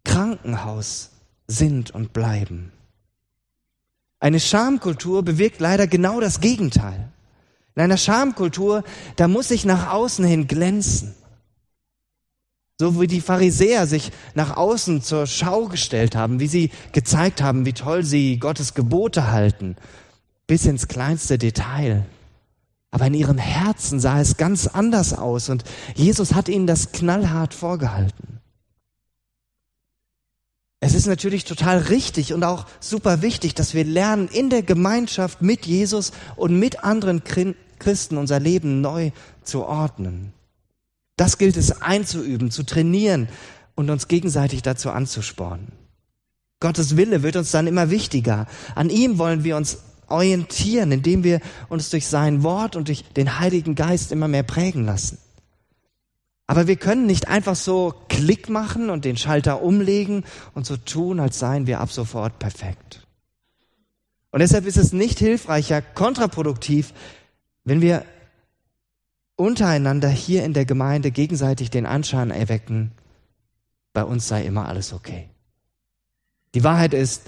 Krankenhaus 0.04 1.12
sind 1.48 1.92
und 1.92 2.14
bleiben. 2.14 2.72
Eine 4.20 4.40
Schamkultur 4.40 5.24
bewirkt 5.24 5.60
leider 5.60 5.88
genau 5.88 6.22
das 6.22 6.40
Gegenteil. 6.40 7.10
In 7.76 7.82
einer 7.82 7.98
Schamkultur, 7.98 8.84
da 9.16 9.28
muss 9.28 9.52
ich 9.52 9.66
nach 9.66 9.92
außen 9.92 10.24
hin 10.24 10.48
glänzen. 10.48 11.16
So 12.80 13.00
wie 13.00 13.08
die 13.08 13.22
Pharisäer 13.22 13.86
sich 13.86 14.12
nach 14.34 14.56
außen 14.56 15.02
zur 15.02 15.28
Schau 15.28 15.68
gestellt 15.68 16.16
haben, 16.16 16.40
wie 16.40 16.48
sie 16.48 16.72
gezeigt 16.92 17.42
haben, 17.42 17.66
wie 17.66 17.74
toll 17.74 18.04
sie 18.04 18.40
Gottes 18.40 18.74
Gebote 18.74 19.32
halten, 19.32 19.76
bis 20.48 20.66
ins 20.66 20.88
kleinste 20.88 21.38
Detail. 21.38 22.06
Aber 22.92 23.08
in 23.08 23.14
ihrem 23.14 23.38
Herzen 23.38 24.00
sah 24.00 24.22
es 24.22 24.38
ganz 24.38 24.68
anders 24.68 25.14
aus 25.14 25.50
und 25.50 25.64
Jesus 25.96 26.34
hat 26.34 26.48
ihnen 26.48 26.68
das 26.68 26.92
knallhart 26.92 27.54
vorgehalten. 27.54 28.40
Es 30.86 30.96
ist 30.96 31.06
natürlich 31.06 31.46
total 31.46 31.78
richtig 31.78 32.34
und 32.34 32.44
auch 32.44 32.66
super 32.82 33.22
wichtig, 33.22 33.56
dass 33.56 33.74
wir 33.74 33.86
lernen, 33.86 34.28
in 34.28 34.50
der 34.50 34.64
Gemeinschaft 34.64 35.42
mit 35.42 35.66
Jesus 35.66 36.12
und 36.36 36.60
mit 36.60 36.84
anderen 36.84 37.22
Christen 37.80 38.18
unser 38.18 38.42
Leben 38.42 38.82
neu 38.82 39.12
zu 39.46 39.64
ordnen. 39.64 40.34
Das 41.16 41.38
gilt 41.38 41.56
es 41.56 41.82
einzuüben, 41.82 42.52
zu 42.52 42.64
trainieren 42.64 43.30
und 43.76 43.90
uns 43.90 44.10
gegenseitig 44.10 44.62
dazu 44.62 44.90
anzuspornen. 44.92 45.72
Gottes 46.60 46.98
Wille 46.98 47.24
wird 47.24 47.38
uns 47.38 47.52
dann 47.52 47.68
immer 47.68 47.90
wichtiger. 47.90 48.46
An 48.76 48.90
ihm 48.90 49.18
wollen 49.20 49.46
wir 49.46 49.56
uns 49.56 49.78
orientieren, 50.08 50.92
indem 50.92 51.24
wir 51.24 51.40
uns 51.70 51.92
durch 51.92 52.08
sein 52.08 52.44
Wort 52.44 52.76
und 52.76 52.90
durch 52.90 53.06
den 53.16 53.40
Heiligen 53.40 53.76
Geist 53.76 54.12
immer 54.12 54.28
mehr 54.28 54.44
prägen 54.44 54.84
lassen. 54.84 55.18
Aber 56.54 56.68
wir 56.68 56.76
können 56.76 57.08
nicht 57.08 57.30
einfach 57.30 57.56
so 57.56 57.96
Klick 58.10 58.48
machen 58.48 58.92
und 58.92 59.06
den 59.06 59.18
Schalter 59.18 59.64
umlegen 59.64 60.24
und 60.54 60.68
so 60.68 60.78
tun, 60.78 61.20
als 61.20 61.40
seien 61.40 61.66
wir 61.66 61.80
ab 61.80 61.92
sofort 61.92 62.38
perfekt. 62.38 63.08
Und 64.30 64.40
deshalb 64.40 64.68
ist 64.68 64.78
es 64.78 64.94
nicht 64.94 65.18
hilfreicher, 65.18 65.82
kontraproduktiv, 65.82 66.94
wenn 67.64 67.82
wir 67.82 68.06
untereinander 69.36 70.10
hier 70.10 70.44
in 70.44 70.54
der 70.54 70.66
Gemeinde 70.66 71.10
gegenseitig 71.10 71.72
den 71.72 71.88
Anschein 71.88 72.30
erwecken, 72.30 72.92
bei 73.92 74.04
uns 74.04 74.28
sei 74.28 74.46
immer 74.46 74.68
alles 74.68 74.94
okay. 74.94 75.32
Die 76.54 76.64
Wahrheit 76.64 76.94
ist, 76.94 77.24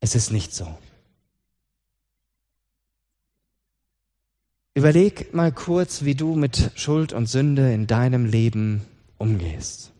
es 0.00 0.14
ist 0.14 0.32
nicht 0.32 0.54
so. 0.54 0.74
Überleg 4.78 5.34
mal 5.34 5.50
kurz, 5.50 6.04
wie 6.04 6.14
du 6.14 6.36
mit 6.36 6.70
Schuld 6.76 7.12
und 7.12 7.26
Sünde 7.26 7.72
in 7.72 7.88
deinem 7.88 8.24
Leben 8.24 8.82
umgehst. 9.18 9.90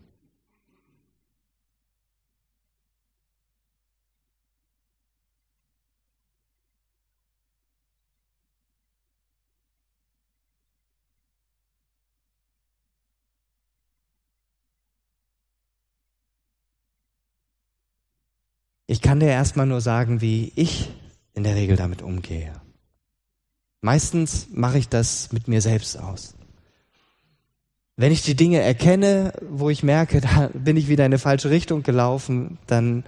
Ich 18.87 19.01
kann 19.01 19.19
dir 19.19 19.27
erstmal 19.27 19.65
nur 19.65 19.81
sagen, 19.81 20.21
wie 20.21 20.53
ich 20.55 20.89
in 21.33 21.43
der 21.43 21.55
Regel 21.55 21.75
damit 21.75 22.01
umgehe. 22.01 22.53
Meistens 23.81 24.47
mache 24.51 24.77
ich 24.77 24.89
das 24.89 25.31
mit 25.31 25.47
mir 25.47 25.61
selbst 25.61 25.97
aus. 25.97 26.35
Wenn 27.95 28.11
ich 28.11 28.21
die 28.21 28.35
Dinge 28.35 28.61
erkenne, 28.61 29.33
wo 29.49 29.69
ich 29.69 29.83
merke, 29.83 30.21
da 30.21 30.49
bin 30.53 30.77
ich 30.77 30.87
wieder 30.87 31.05
in 31.05 31.11
eine 31.11 31.19
falsche 31.19 31.49
Richtung 31.49 31.83
gelaufen, 31.83 32.57
dann 32.67 33.03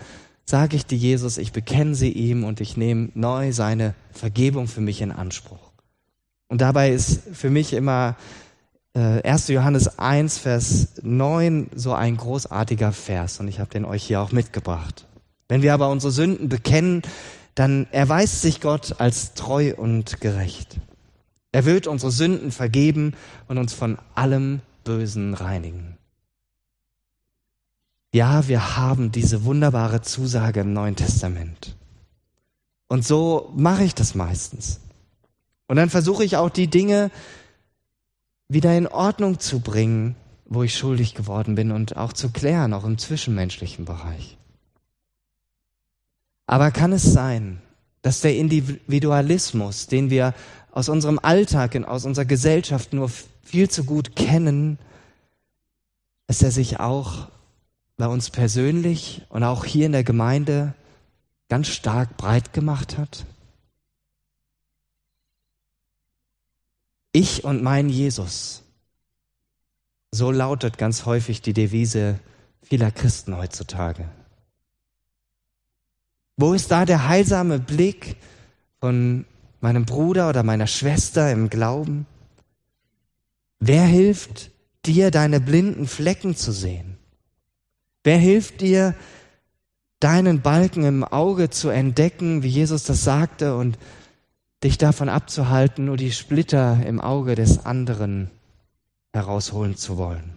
sage 0.46 0.76
ich 0.76 0.86
dir 0.86 0.98
Jesus, 0.98 1.38
ich 1.38 1.52
bekenne 1.52 1.96
sie 1.96 2.12
ihm 2.12 2.44
und 2.44 2.62
ich 2.62 2.76
nehme 2.76 3.10
neu 3.14 3.54
seine 3.54 3.94
Vergebung 4.12 4.68
für 4.68 4.82
mich 4.82 5.02
in 5.02 5.12
Anspruch. 5.12 5.72
Und 6.50 6.60
dabei 6.60 6.92
ist 6.92 7.22
für 7.32 7.50
mich 7.50 7.72
immer 7.72 8.18
äh, 8.94 9.22
1. 9.22 9.48
Johannes 9.48 9.98
1, 10.00 10.38
Vers 10.40 10.88
9 11.02 11.70
so 11.74 11.94
ein 11.94 12.18
großartiger 12.18 12.92
Vers 12.92 13.40
und 13.40 13.48
ich 13.48 13.60
habe 13.60 13.70
den 13.70 13.86
euch 13.86 14.04
hier 14.04 14.22
auch 14.22 14.34
mitgebracht. 14.34 15.08
Wenn 15.48 15.62
wir 15.62 15.74
aber 15.74 15.90
unsere 15.90 16.12
Sünden 16.12 16.50
bekennen, 16.50 17.02
dann 17.56 17.88
erweist 17.92 18.42
sich 18.42 18.62
Gott 18.62 19.00
als 19.00 19.34
treu 19.34 19.74
und 19.76 20.22
gerecht. 20.22 20.78
Er 21.52 21.66
wird 21.66 21.88
unsere 21.88 22.12
Sünden 22.12 22.52
vergeben 22.52 23.14
und 23.48 23.58
uns 23.58 23.74
von 23.74 23.98
allem 24.16 24.62
Bösen 24.84 25.34
reinigen. 25.34 25.98
Ja, 28.14 28.48
wir 28.48 28.78
haben 28.78 29.12
diese 29.12 29.46
wunderbare 29.46 30.02
Zusage 30.02 30.62
im 30.62 30.74
Neuen 30.74 30.96
Testament. 30.96 31.76
Und 32.88 33.06
so 33.06 33.52
mache 33.56 33.84
ich 33.84 33.96
das 33.96 34.16
meistens. 34.16 34.82
Und 35.68 35.78
dann 35.78 35.90
versuche 35.90 36.26
ich 36.26 36.36
auch 36.36 36.50
die 36.50 36.68
Dinge 36.68 37.10
wieder 38.50 38.78
in 38.78 38.88
Ordnung 38.88 39.40
zu 39.40 39.62
bringen, 39.62 40.16
wo 40.46 40.64
ich 40.64 40.78
schuldig 40.78 41.16
geworden 41.16 41.56
bin 41.56 41.72
und 41.72 41.96
auch 41.96 42.12
zu 42.12 42.30
klären, 42.32 42.74
auch 42.74 42.84
im 42.84 42.98
zwischenmenschlichen 42.98 43.86
Bereich. 43.86 44.38
Aber 46.52 46.70
kann 46.70 46.92
es 46.92 47.04
sein, 47.04 47.62
dass 48.02 48.20
der 48.20 48.36
Individualismus, 48.36 49.88
den 49.88 50.10
wir 50.10 50.34
aus 50.74 50.90
unserem 50.90 51.18
Alltag 51.18 51.76
und 51.76 51.86
aus 51.86 52.04
unserer 52.04 52.26
Gesellschaft 52.26 52.92
nur 52.92 53.10
viel 53.42 53.70
zu 53.70 53.86
gut 53.86 54.18
kennen, 54.18 54.78
dass 56.28 56.42
er 56.42 56.52
sich 56.52 56.82
auch 56.82 57.30
bei 57.96 58.08
uns 58.08 58.32
persönlich 58.32 59.22
und 59.30 59.46
auch 59.46 59.64
hier 59.64 59.86
in 59.86 59.94
der 59.94 60.04
Gemeinde 60.04 60.74
ganz 61.48 61.70
stark 61.70 62.18
breit 62.18 62.52
gemacht 62.52 62.98
hat? 62.98 63.26
Ich 67.14 67.46
und 67.46 67.64
mein 67.64 67.88
Jesus. 67.88 68.64
So 70.12 70.32
lautet 70.32 70.78
ganz 70.78 71.06
häufig 71.06 71.42
die 71.42 71.54
Devise 71.54 72.20
vieler 72.62 72.92
Christen 72.92 73.38
heutzutage. 73.38 74.10
Wo 76.38 76.54
ist 76.54 76.72
da 76.72 76.86
der 76.86 77.08
heilsame 77.08 77.60
Blick 77.60 78.16
von 78.80 79.26
meinem 79.60 79.86
Bruder 79.86 80.30
oder 80.30 80.44
meiner 80.44 80.68
Schwester 80.68 81.32
im 81.32 81.50
Glauben? 81.50 82.06
Wer 83.60 83.84
hilft 83.84 84.52
dir, 84.86 85.12
deine 85.12 85.40
blinden 85.40 85.88
Flecken 85.88 86.36
zu 86.36 86.52
sehen? 86.52 86.98
Wer 88.04 88.18
hilft 88.18 88.62
dir, 88.62 88.96
deinen 90.00 90.42
Balken 90.42 90.84
im 90.84 91.04
Auge 91.04 91.52
zu 91.52 91.70
entdecken, 91.70 92.42
wie 92.42 92.48
Jesus 92.48 92.84
das 92.84 93.04
sagte, 93.04 93.56
und 93.56 93.78
dich 94.64 94.80
davon 94.80 95.10
abzuhalten, 95.10 95.86
nur 95.86 95.98
die 95.98 96.12
Splitter 96.12 96.84
im 96.86 97.00
Auge 97.00 97.36
des 97.36 97.66
anderen 97.66 98.32
herausholen 99.14 99.78
zu 99.78 99.98
wollen? 99.98 100.34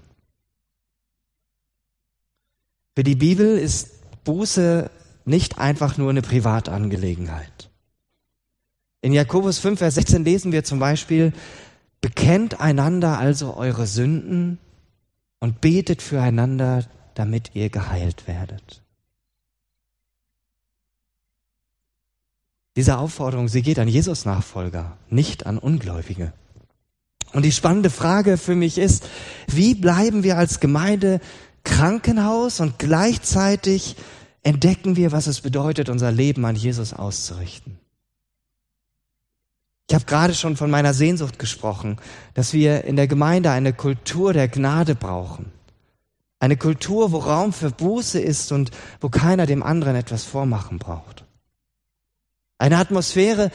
Für 2.95 3.05
die 3.05 3.17
Bibel 3.17 3.59
ist 3.59 3.91
Buße 4.25 4.91
nicht 5.25 5.59
einfach 5.59 5.97
nur 5.97 6.11
eine 6.11 6.23
Privatangelegenheit. 6.23 7.71
In 9.01 9.13
Jakobus 9.13 9.59
5, 9.59 9.79
Vers 9.79 9.95
16 9.97 10.25
lesen 10.25 10.53
wir 10.53 10.65
zum 10.65 10.79
Beispiel, 10.79 11.33
bekennt 12.01 12.61
einander 12.61 13.19
also 13.19 13.57
eure 13.57 13.87
Sünden 13.87 14.59
und 15.41 15.61
betet 15.61 16.03
füreinander, 16.03 16.85
damit 17.15 17.51
ihr 17.55 17.71
geheilt 17.71 18.27
werdet. 18.27 18.83
Diese 22.77 22.99
Aufforderung, 22.99 23.49
sie 23.49 23.63
geht 23.63 23.79
an 23.79 23.89
Jesus 23.89 24.25
Nachfolger, 24.25 24.97
nicht 25.09 25.47
an 25.47 25.59
Ungläubige. 25.59 26.33
Und 27.33 27.45
die 27.45 27.53
spannende 27.53 27.91
Frage 27.91 28.37
für 28.37 28.55
mich 28.55 28.79
ist, 28.79 29.07
wie 29.47 29.75
bleiben 29.75 30.23
wir 30.23 30.39
als 30.39 30.61
Gemeinde 30.61 31.21
Krankenhaus 31.63 32.61
und 32.61 32.79
gleichzeitig 32.79 33.97
entdecken 34.45 34.95
wir, 34.95 35.11
was 35.11 35.27
es 35.27 35.41
bedeutet, 35.41 35.89
unser 35.89 36.13
Leben 36.13 36.45
an 36.45 36.55
Jesus 36.55 36.93
auszurichten. 36.93 37.79
Ich 39.89 39.95
habe 39.95 40.05
gerade 40.05 40.35
schon 40.35 40.57
von 40.57 40.71
meiner 40.71 40.95
Sehnsucht 40.95 41.39
gesprochen, 41.39 41.99
dass 42.35 42.53
wir 42.53 42.85
in 42.85 42.97
der 42.97 43.07
Gemeinde 43.07 43.51
eine 43.51 43.73
Kultur 43.73 44.33
der 44.33 44.49
Gnade 44.49 44.95
brauchen. 44.95 45.53
Eine 46.39 46.57
Kultur, 46.57 47.13
wo 47.13 47.19
Raum 47.19 47.53
für 47.53 47.71
Buße 47.71 48.21
ist 48.21 48.53
und 48.53 48.71
wo 49.01 49.09
keiner 49.09 49.47
dem 49.47 49.63
anderen 49.63 49.97
etwas 49.97 50.25
vormachen 50.25 50.79
braucht. 50.79 51.25
Eine 52.59 52.79
Atmosphäre, 52.79 53.51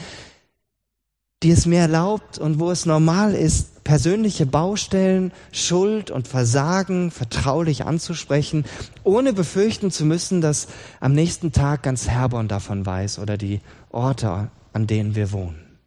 die 1.42 1.50
es 1.50 1.66
mir 1.66 1.80
erlaubt 1.80 2.38
und 2.38 2.58
wo 2.58 2.70
es 2.70 2.86
normal 2.86 3.34
ist, 3.34 3.69
persönliche 3.84 4.46
Baustellen, 4.46 5.32
Schuld 5.52 6.10
und 6.10 6.28
Versagen 6.28 7.10
vertraulich 7.10 7.84
anzusprechen, 7.84 8.64
ohne 9.04 9.32
befürchten 9.32 9.90
zu 9.90 10.04
müssen, 10.04 10.40
dass 10.40 10.68
am 11.00 11.12
nächsten 11.12 11.52
Tag 11.52 11.82
ganz 11.82 12.08
Herborn 12.08 12.48
davon 12.48 12.84
weiß 12.84 13.18
oder 13.18 13.36
die 13.36 13.60
Orte, 13.90 14.50
an 14.72 14.86
denen 14.86 15.14
wir 15.14 15.32
wohnen. 15.32 15.78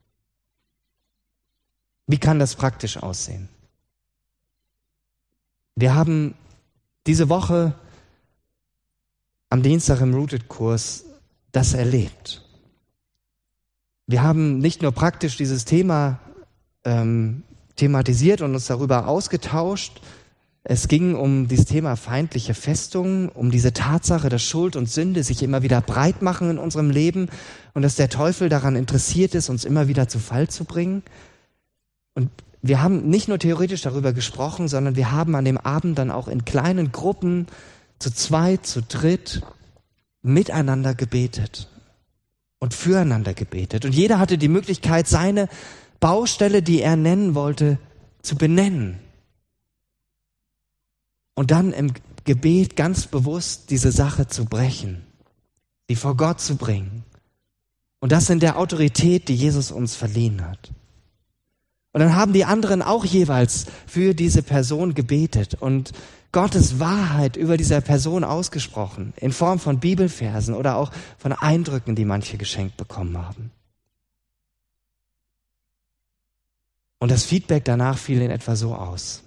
Wie 2.07 2.17
kann 2.17 2.39
das 2.39 2.55
praktisch 2.55 2.97
aussehen? 2.97 3.49
Wir 5.75 5.95
haben 5.95 6.35
diese 7.07 7.29
Woche 7.29 7.73
am 9.49 9.63
Dienstag 9.63 10.01
im 10.01 10.13
Rooted-Kurs 10.13 11.05
das 11.51 11.73
erlebt. 11.73 12.43
Wir 14.07 14.21
haben 14.21 14.57
nicht 14.57 14.81
nur 14.81 14.91
praktisch 14.91 15.37
dieses 15.37 15.65
Thema 15.65 16.19
ähm, 16.83 17.43
thematisiert 17.75 18.41
und 18.41 18.53
uns 18.53 18.67
darüber 18.67 19.07
ausgetauscht. 19.07 20.01
Es 20.63 20.87
ging 20.87 21.15
um 21.15 21.47
dieses 21.47 21.65
Thema 21.65 21.97
feindliche 21.97 22.53
Festungen, 22.53 23.27
um 23.29 23.51
diese 23.51 23.73
Tatsache, 23.73 24.29
dass 24.29 24.43
Schuld 24.43 24.75
und 24.75 24.89
Sünde 24.89 25.23
sich 25.23 25.43
immer 25.43 25.61
wieder 25.61 25.81
breit 25.81 26.21
machen 26.21 26.51
in 26.51 26.57
unserem 26.57 26.89
Leben 26.89 27.29
und 27.73 27.81
dass 27.81 27.95
der 27.95 28.09
Teufel 28.09 28.47
daran 28.47 28.75
interessiert 28.75 29.35
ist, 29.35 29.49
uns 29.49 29.65
immer 29.65 29.87
wieder 29.87 30.07
zu 30.07 30.19
Fall 30.19 30.47
zu 30.47 30.63
bringen. 30.63 31.03
Und 32.13 32.29
wir 32.61 32.81
haben 32.81 33.09
nicht 33.09 33.27
nur 33.27 33.39
theoretisch 33.39 33.81
darüber 33.81 34.13
gesprochen, 34.13 34.69
sondern 34.69 34.95
wir 34.95 35.11
haben 35.11 35.35
an 35.35 35.43
dem 35.43 35.57
Abend 35.57 35.97
dann 35.97 36.11
auch 36.11 36.29
in 36.29 36.45
kleinen 36.45 36.93
Gruppen 36.93 37.47
zu 37.99 38.09
zweit, 38.13 38.65
zu 38.65 38.81
dritt 38.81 39.41
miteinander 40.21 40.95
gebetet 40.95 41.67
und 42.59 42.73
füreinander 42.73 43.33
gebetet. 43.33 43.83
Und 43.83 43.93
jeder 43.93 44.19
hatte 44.19 44.37
die 44.37 44.47
Möglichkeit, 44.47 45.09
seine 45.09 45.49
Baustelle, 46.03 46.61
die 46.61 46.81
er 46.81 46.97
nennen 46.97 47.33
wollte, 47.33 47.79
zu 48.21 48.35
benennen. 48.35 48.99
Und 51.33 51.49
dann 51.49 51.71
im 51.71 51.93
Gebet 52.25 52.75
ganz 52.75 53.07
bewusst 53.07 53.69
diese 53.69 53.93
Sache 53.93 54.27
zu 54.27 54.43
brechen, 54.43 55.05
sie 55.87 55.95
vor 55.95 56.17
Gott 56.17 56.41
zu 56.41 56.57
bringen. 56.57 57.05
Und 58.01 58.11
das 58.11 58.29
in 58.29 58.41
der 58.41 58.59
Autorität, 58.59 59.29
die 59.29 59.35
Jesus 59.35 59.71
uns 59.71 59.95
verliehen 59.95 60.45
hat. 60.45 60.73
Und 61.93 62.01
dann 62.01 62.17
haben 62.17 62.33
die 62.33 62.43
anderen 62.43 62.81
auch 62.81 63.05
jeweils 63.05 63.67
für 63.87 64.13
diese 64.13 64.43
Person 64.43 64.95
gebetet 64.95 65.55
und 65.61 65.93
Gottes 66.33 66.81
Wahrheit 66.81 67.37
über 67.37 67.55
dieser 67.55 67.79
Person 67.79 68.25
ausgesprochen, 68.25 69.13
in 69.15 69.31
Form 69.31 69.57
von 69.57 69.79
Bibelversen 69.79 70.53
oder 70.53 70.75
auch 70.75 70.91
von 71.17 71.31
Eindrücken, 71.31 71.95
die 71.95 72.03
manche 72.03 72.37
geschenkt 72.37 72.75
bekommen 72.75 73.17
haben. 73.17 73.51
Und 77.03 77.11
das 77.11 77.25
Feedback 77.25 77.65
danach 77.65 77.97
fiel 77.97 78.21
in 78.21 78.31
etwa 78.31 78.55
so 78.55 78.75
aus. 78.75 79.23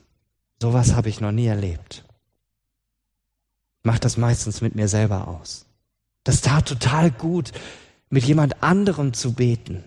Sowas 0.62 0.94
habe 0.94 1.10
ich 1.10 1.20
noch 1.20 1.30
nie 1.30 1.44
erlebt. 1.44 2.06
Ich 3.80 3.84
mache 3.84 4.00
das 4.00 4.16
meistens 4.16 4.62
mit 4.62 4.74
mir 4.74 4.88
selber 4.88 5.28
aus. 5.28 5.66
Das 6.24 6.40
tat 6.40 6.66
total 6.66 7.10
gut, 7.10 7.52
mit 8.08 8.24
jemand 8.24 8.62
anderem 8.62 9.12
zu 9.12 9.34
beten. 9.34 9.84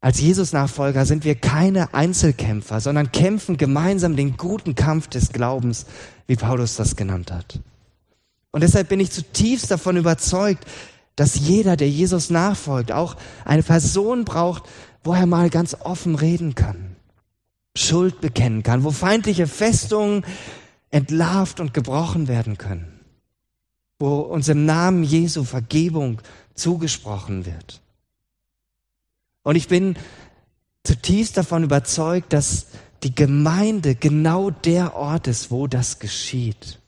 Als 0.00 0.20
Jesus-Nachfolger 0.20 1.04
sind 1.04 1.24
wir 1.24 1.34
keine 1.34 1.94
Einzelkämpfer, 1.94 2.80
sondern 2.80 3.10
kämpfen 3.10 3.56
gemeinsam 3.56 4.14
den 4.14 4.36
guten 4.36 4.76
Kampf 4.76 5.08
des 5.08 5.32
Glaubens, 5.32 5.86
wie 6.28 6.36
Paulus 6.36 6.76
das 6.76 6.94
genannt 6.94 7.32
hat. 7.32 7.58
Und 8.52 8.60
deshalb 8.60 8.88
bin 8.88 9.00
ich 9.00 9.10
zutiefst 9.10 9.68
davon 9.68 9.96
überzeugt, 9.96 10.64
dass 11.16 11.36
jeder, 11.36 11.76
der 11.76 11.88
Jesus 11.88 12.30
nachfolgt, 12.30 12.92
auch 12.92 13.16
eine 13.44 13.62
Person 13.62 14.24
braucht, 14.24 14.64
wo 15.02 15.14
er 15.14 15.26
mal 15.26 15.50
ganz 15.50 15.74
offen 15.74 16.14
reden 16.14 16.54
kann, 16.54 16.96
Schuld 17.76 18.20
bekennen 18.20 18.62
kann, 18.62 18.84
wo 18.84 18.90
feindliche 18.90 19.46
Festungen 19.46 20.24
entlarvt 20.90 21.60
und 21.60 21.74
gebrochen 21.74 22.28
werden 22.28 22.58
können, 22.58 23.00
wo 23.98 24.20
uns 24.20 24.48
im 24.48 24.64
Namen 24.64 25.02
Jesu 25.02 25.44
Vergebung 25.44 26.20
zugesprochen 26.54 27.46
wird. 27.46 27.80
Und 29.42 29.56
ich 29.56 29.68
bin 29.68 29.96
zutiefst 30.84 31.36
davon 31.36 31.64
überzeugt, 31.64 32.32
dass 32.32 32.66
die 33.02 33.14
Gemeinde 33.14 33.94
genau 33.94 34.50
der 34.50 34.96
Ort 34.96 35.26
ist, 35.26 35.50
wo 35.50 35.66
das 35.66 35.98
geschieht. 35.98 36.78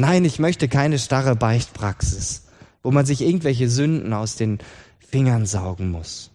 Nein, 0.00 0.24
ich 0.24 0.38
möchte 0.38 0.68
keine 0.68 0.96
starre 0.96 1.34
Beichtpraxis, 1.34 2.44
wo 2.84 2.92
man 2.92 3.04
sich 3.04 3.20
irgendwelche 3.20 3.68
Sünden 3.68 4.12
aus 4.12 4.36
den 4.36 4.60
Fingern 5.00 5.44
saugen 5.44 5.90
muss. 5.90 6.30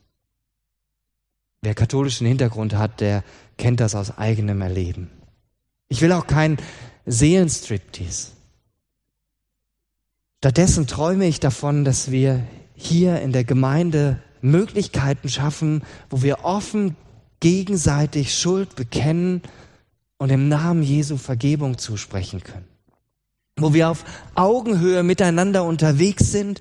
Wer 1.61 1.73
katholischen 1.73 2.27
Hintergrund 2.27 2.75
hat, 2.75 2.99
der 2.99 3.23
kennt 3.57 3.79
das 3.79 3.95
aus 3.95 4.17
eigenem 4.17 4.59
Erleben. 4.59 5.09
Ich 5.87 6.01
will 6.01 6.11
auch 6.11 6.27
keinen 6.27 6.57
Seelenstriptease. 7.05 8.31
Stattdessen 10.39 10.85
träume 10.85 11.25
ich 11.25 11.39
davon, 11.39 11.85
dass 11.85 12.11
wir 12.11 12.45
hier 12.75 13.21
in 13.21 13.31
der 13.31 13.45
Gemeinde 13.45 14.21
Möglichkeiten 14.41 15.29
schaffen, 15.29 15.83
wo 16.09 16.21
wir 16.21 16.43
offen 16.43 16.97
gegenseitig 17.39 18.37
Schuld 18.37 18.75
bekennen 18.75 19.41
und 20.17 20.31
im 20.31 20.49
Namen 20.49 20.83
Jesu 20.83 21.15
Vergebung 21.15 21.77
zusprechen 21.77 22.43
können. 22.43 22.72
Wo 23.55 23.73
wir 23.73 23.89
auf 23.89 24.03
Augenhöhe 24.35 25.03
miteinander 25.03 25.63
unterwegs 25.63 26.31
sind 26.31 26.59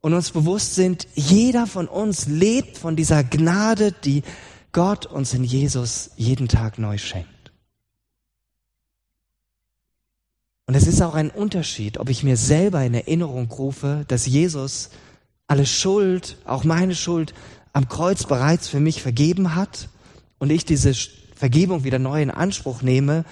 und 0.00 0.14
uns 0.14 0.30
bewusst 0.30 0.74
sind, 0.74 1.06
jeder 1.14 1.66
von 1.66 1.88
uns 1.88 2.26
lebt 2.26 2.78
von 2.78 2.96
dieser 2.96 3.24
Gnade, 3.24 3.92
die 3.92 4.22
Gott 4.72 5.06
uns 5.06 5.34
in 5.34 5.44
Jesus 5.44 6.10
jeden 6.16 6.48
Tag 6.48 6.78
neu 6.78 6.98
schenkt. 6.98 7.28
Und 10.66 10.76
es 10.76 10.86
ist 10.86 11.02
auch 11.02 11.14
ein 11.14 11.30
Unterschied, 11.30 11.98
ob 11.98 12.08
ich 12.10 12.22
mir 12.22 12.36
selber 12.36 12.84
in 12.84 12.94
Erinnerung 12.94 13.50
rufe, 13.50 14.04
dass 14.06 14.26
Jesus 14.26 14.90
alle 15.48 15.66
Schuld, 15.66 16.36
auch 16.44 16.62
meine 16.62 16.94
Schuld, 16.94 17.34
am 17.72 17.88
Kreuz 17.88 18.24
bereits 18.24 18.68
für 18.68 18.78
mich 18.78 19.02
vergeben 19.02 19.56
hat 19.56 19.88
und 20.38 20.50
ich 20.50 20.64
diese 20.64 20.94
Vergebung 21.34 21.82
wieder 21.82 21.98
neu 21.98 22.22
in 22.22 22.30
Anspruch 22.30 22.82
nehme, 22.82 23.24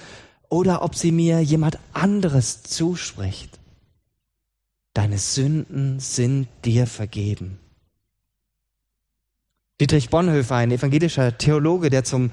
oder 0.48 0.82
ob 0.82 0.94
sie 0.94 1.12
mir 1.12 1.40
jemand 1.40 1.78
anderes 1.92 2.62
zuspricht. 2.62 3.58
Deine 4.94 5.18
Sünden 5.18 6.00
sind 6.00 6.48
dir 6.64 6.86
vergeben. 6.86 7.58
Dietrich 9.80 10.10
Bonhoeffer, 10.10 10.56
ein 10.56 10.72
evangelischer 10.72 11.38
Theologe, 11.38 11.88
der 11.88 12.02
zum 12.02 12.32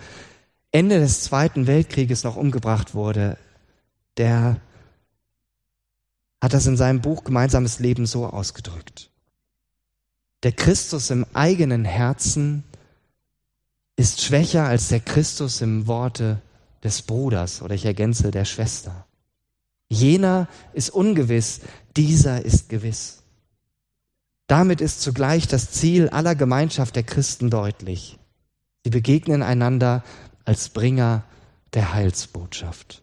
Ende 0.72 1.00
des 1.00 1.22
Zweiten 1.22 1.68
Weltkrieges 1.68 2.24
noch 2.24 2.38
umgebracht 2.38 2.96
wurde, 2.96 3.38
der 4.18 4.60
hat 6.42 6.54
das 6.54 6.66
in 6.66 6.78
seinem 6.78 7.02
Buch 7.02 7.24
Gemeinsames 7.24 7.80
Leben 7.80 8.06
so 8.06 8.26
ausgedrückt. 8.26 9.10
Der 10.44 10.52
Christus 10.52 11.10
im 11.12 11.26
eigenen 11.34 11.86
Herzen 11.86 12.64
ist 13.96 14.22
schwächer 14.22 14.66
als 14.66 14.90
der 14.90 15.00
Christus 15.00 15.62
im 15.62 15.88
Worte 15.88 16.42
des 16.86 17.02
Bruders 17.02 17.62
oder 17.62 17.76
ich 17.76 17.86
ergänze 17.86 18.32
der 18.32 18.46
Schwester. 18.46 19.06
Jener 19.90 20.48
ist 20.74 20.92
ungewiss, 20.92 21.62
dieser 21.98 22.46
ist 22.46 22.70
gewiss. 22.70 23.24
Damit 24.48 24.80
ist 24.80 25.02
zugleich 25.02 25.48
das 25.48 25.72
Ziel 25.72 26.10
aller 26.10 26.36
Gemeinschaft 26.36 26.96
der 26.96 27.04
Christen 27.04 27.50
deutlich. 27.50 28.18
Sie 28.84 28.92
begegnen 28.92 29.42
einander 29.42 30.04
als 30.46 30.70
Bringer 30.70 31.24
der 31.74 31.94
Heilsbotschaft. 31.94 33.02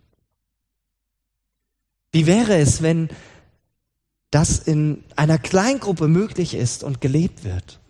Wie 2.12 2.26
wäre 2.26 2.56
es, 2.56 2.82
wenn 2.82 3.08
das 4.30 4.58
in 4.58 5.02
einer 5.16 5.38
Kleingruppe 5.38 6.06
möglich 6.06 6.54
ist 6.54 6.84
und 6.84 7.00
gelebt 7.00 7.42
wird? 7.42 7.80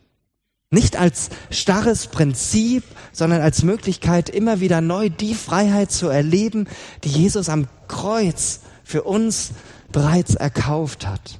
Nicht 0.72 0.96
als 0.96 1.28
starres 1.50 2.06
Prinzip, 2.06 2.82
sondern 3.12 3.42
als 3.42 3.62
Möglichkeit, 3.62 4.30
immer 4.30 4.60
wieder 4.60 4.80
neu 4.80 5.10
die 5.10 5.34
Freiheit 5.34 5.92
zu 5.92 6.08
erleben, 6.08 6.66
die 7.04 7.10
Jesus 7.10 7.50
am 7.50 7.68
Kreuz 7.88 8.60
für 8.82 9.02
uns 9.02 9.50
bereits 9.92 10.34
erkauft 10.34 11.06
hat 11.06 11.38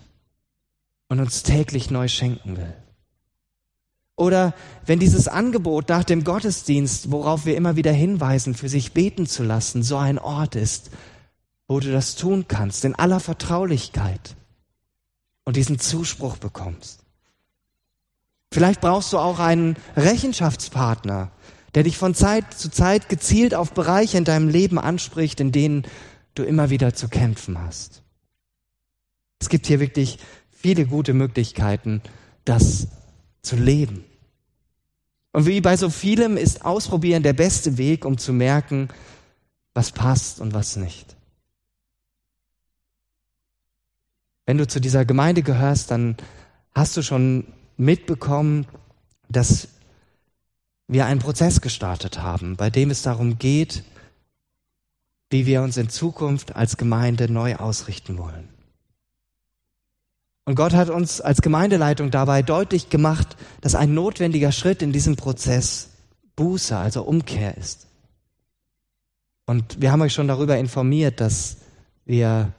und 1.09 1.19
uns 1.19 1.43
täglich 1.45 1.91
neu 1.91 2.09
schenken 2.09 2.59
will. 2.59 2.75
Oder 4.17 4.53
wenn 4.85 4.99
dieses 4.99 5.29
Angebot 5.29 5.89
nach 5.89 6.05
dem 6.05 6.25
Gottesdienst, 6.25 7.11
worauf 7.11 7.47
wir 7.47 7.57
immer 7.57 7.75
wieder 7.75 7.91
hinweisen, 7.91 8.55
für 8.55 8.69
sich 8.69 8.93
beten 8.93 9.27
zu 9.27 9.45
lassen, 9.45 9.83
so 9.83 9.97
ein 9.97 10.19
Ort 10.19 10.57
ist, 10.57 10.91
wo 11.69 11.81
du 11.81 11.91
das 11.91 12.17
tun 12.17 12.45
kannst, 12.49 12.85
in 12.85 12.95
aller 12.95 13.19
Vertraulichkeit 13.19 14.37
und 15.45 15.57
diesen 15.57 15.79
Zuspruch 15.79 16.37
bekommst. 16.37 17.02
Vielleicht 18.53 18.83
brauchst 18.83 19.15
du 19.15 19.19
auch 19.19 19.39
einen 19.39 19.77
Rechenschaftspartner, 19.97 21.31
der 21.75 21.85
dich 21.85 21.97
von 21.97 22.15
Zeit 22.15 22.53
zu 22.53 22.71
Zeit 22.71 23.09
gezielt 23.09 23.55
auf 23.55 23.73
Bereiche 23.73 24.19
in 24.19 24.25
deinem 24.25 24.49
Leben 24.49 24.79
anspricht, 24.79 25.41
in 25.41 25.53
denen 25.53 25.85
du 26.35 26.43
immer 26.43 26.69
wieder 26.69 26.93
zu 26.93 27.09
kämpfen 27.09 27.59
hast. 27.59 28.03
Es 29.41 29.49
gibt 29.49 29.67
hier 29.67 29.81
wirklich 29.81 30.19
viele 30.51 30.85
gute 30.85 31.15
Möglichkeiten, 31.15 32.03
das 32.45 32.89
zu 33.41 33.57
leben. 33.57 34.05
Und 35.33 35.47
wie 35.47 35.63
bei 35.63 35.79
so 35.79 35.89
vielem 35.89 36.37
ist 36.37 36.63
Ausprobieren 36.63 37.23
der 37.23 37.33
beste 37.33 37.79
Weg, 37.79 38.05
um 38.05 38.19
zu 38.19 38.35
merken, 38.35 38.89
was 39.73 39.93
passt 39.93 40.41
und 40.41 40.53
was 40.53 40.77
nicht. 40.77 41.17
Wenn 44.45 44.59
du 44.59 44.69
zu 44.69 44.79
dieser 44.79 45.07
Gemeinde 45.07 45.43
gehörst, 45.43 45.91
dann 45.91 46.19
hast 46.75 46.99
du 46.99 47.03
schon 47.03 47.47
mitbekommen, 47.83 48.67
dass 49.29 49.69
wir 50.89 51.07
einen 51.07 51.21
Prozess 51.21 51.61
gestartet 51.61 52.23
haben, 52.23 52.57
bei 52.57 52.71
dem 52.71 52.91
es 52.91 53.03
darum 53.03 53.39
geht, 53.39 53.83
wie 55.31 55.47
wir 55.47 55.63
uns 55.63 55.77
in 55.77 55.89
Zukunft 55.89 56.55
als 56.55 56.77
Gemeinde 56.77 57.31
neu 57.31 57.57
ausrichten 57.57 58.19
wollen. 58.19 58.49
Und 60.45 60.57
Gott 60.57 60.75
hat 60.75 60.91
uns 60.91 61.21
als 61.21 61.41
Gemeindeleitung 61.41 62.11
dabei 62.11 62.43
deutlich 62.43 62.89
gemacht, 62.91 63.37
dass 63.61 63.75
ein 63.75 63.95
notwendiger 63.95 64.53
Schritt 64.53 64.83
in 64.83 64.93
diesem 64.93 65.17
Prozess 65.17 65.91
Buße, 66.37 66.77
also 66.77 67.03
Umkehr 67.03 67.57
ist. 67.57 67.87
Und 69.47 69.81
wir 69.81 69.93
haben 69.93 70.03
euch 70.03 70.13
schon 70.13 70.29
darüber 70.29 70.57
informiert, 70.57 71.21
dass 71.21 71.59
wir 72.05 72.53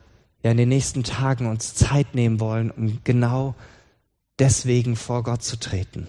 ja 0.44 0.52
in 0.52 0.58
den 0.58 0.70
nächsten 0.70 1.04
Tagen 1.04 1.48
uns 1.48 1.76
Zeit 1.76 2.16
nehmen 2.16 2.40
wollen, 2.40 2.72
um 2.72 3.00
genau 3.04 3.56
deswegen 4.40 4.96
vor 4.96 5.24
Gott 5.24 5.44
zu 5.44 5.60
treten. 5.60 6.08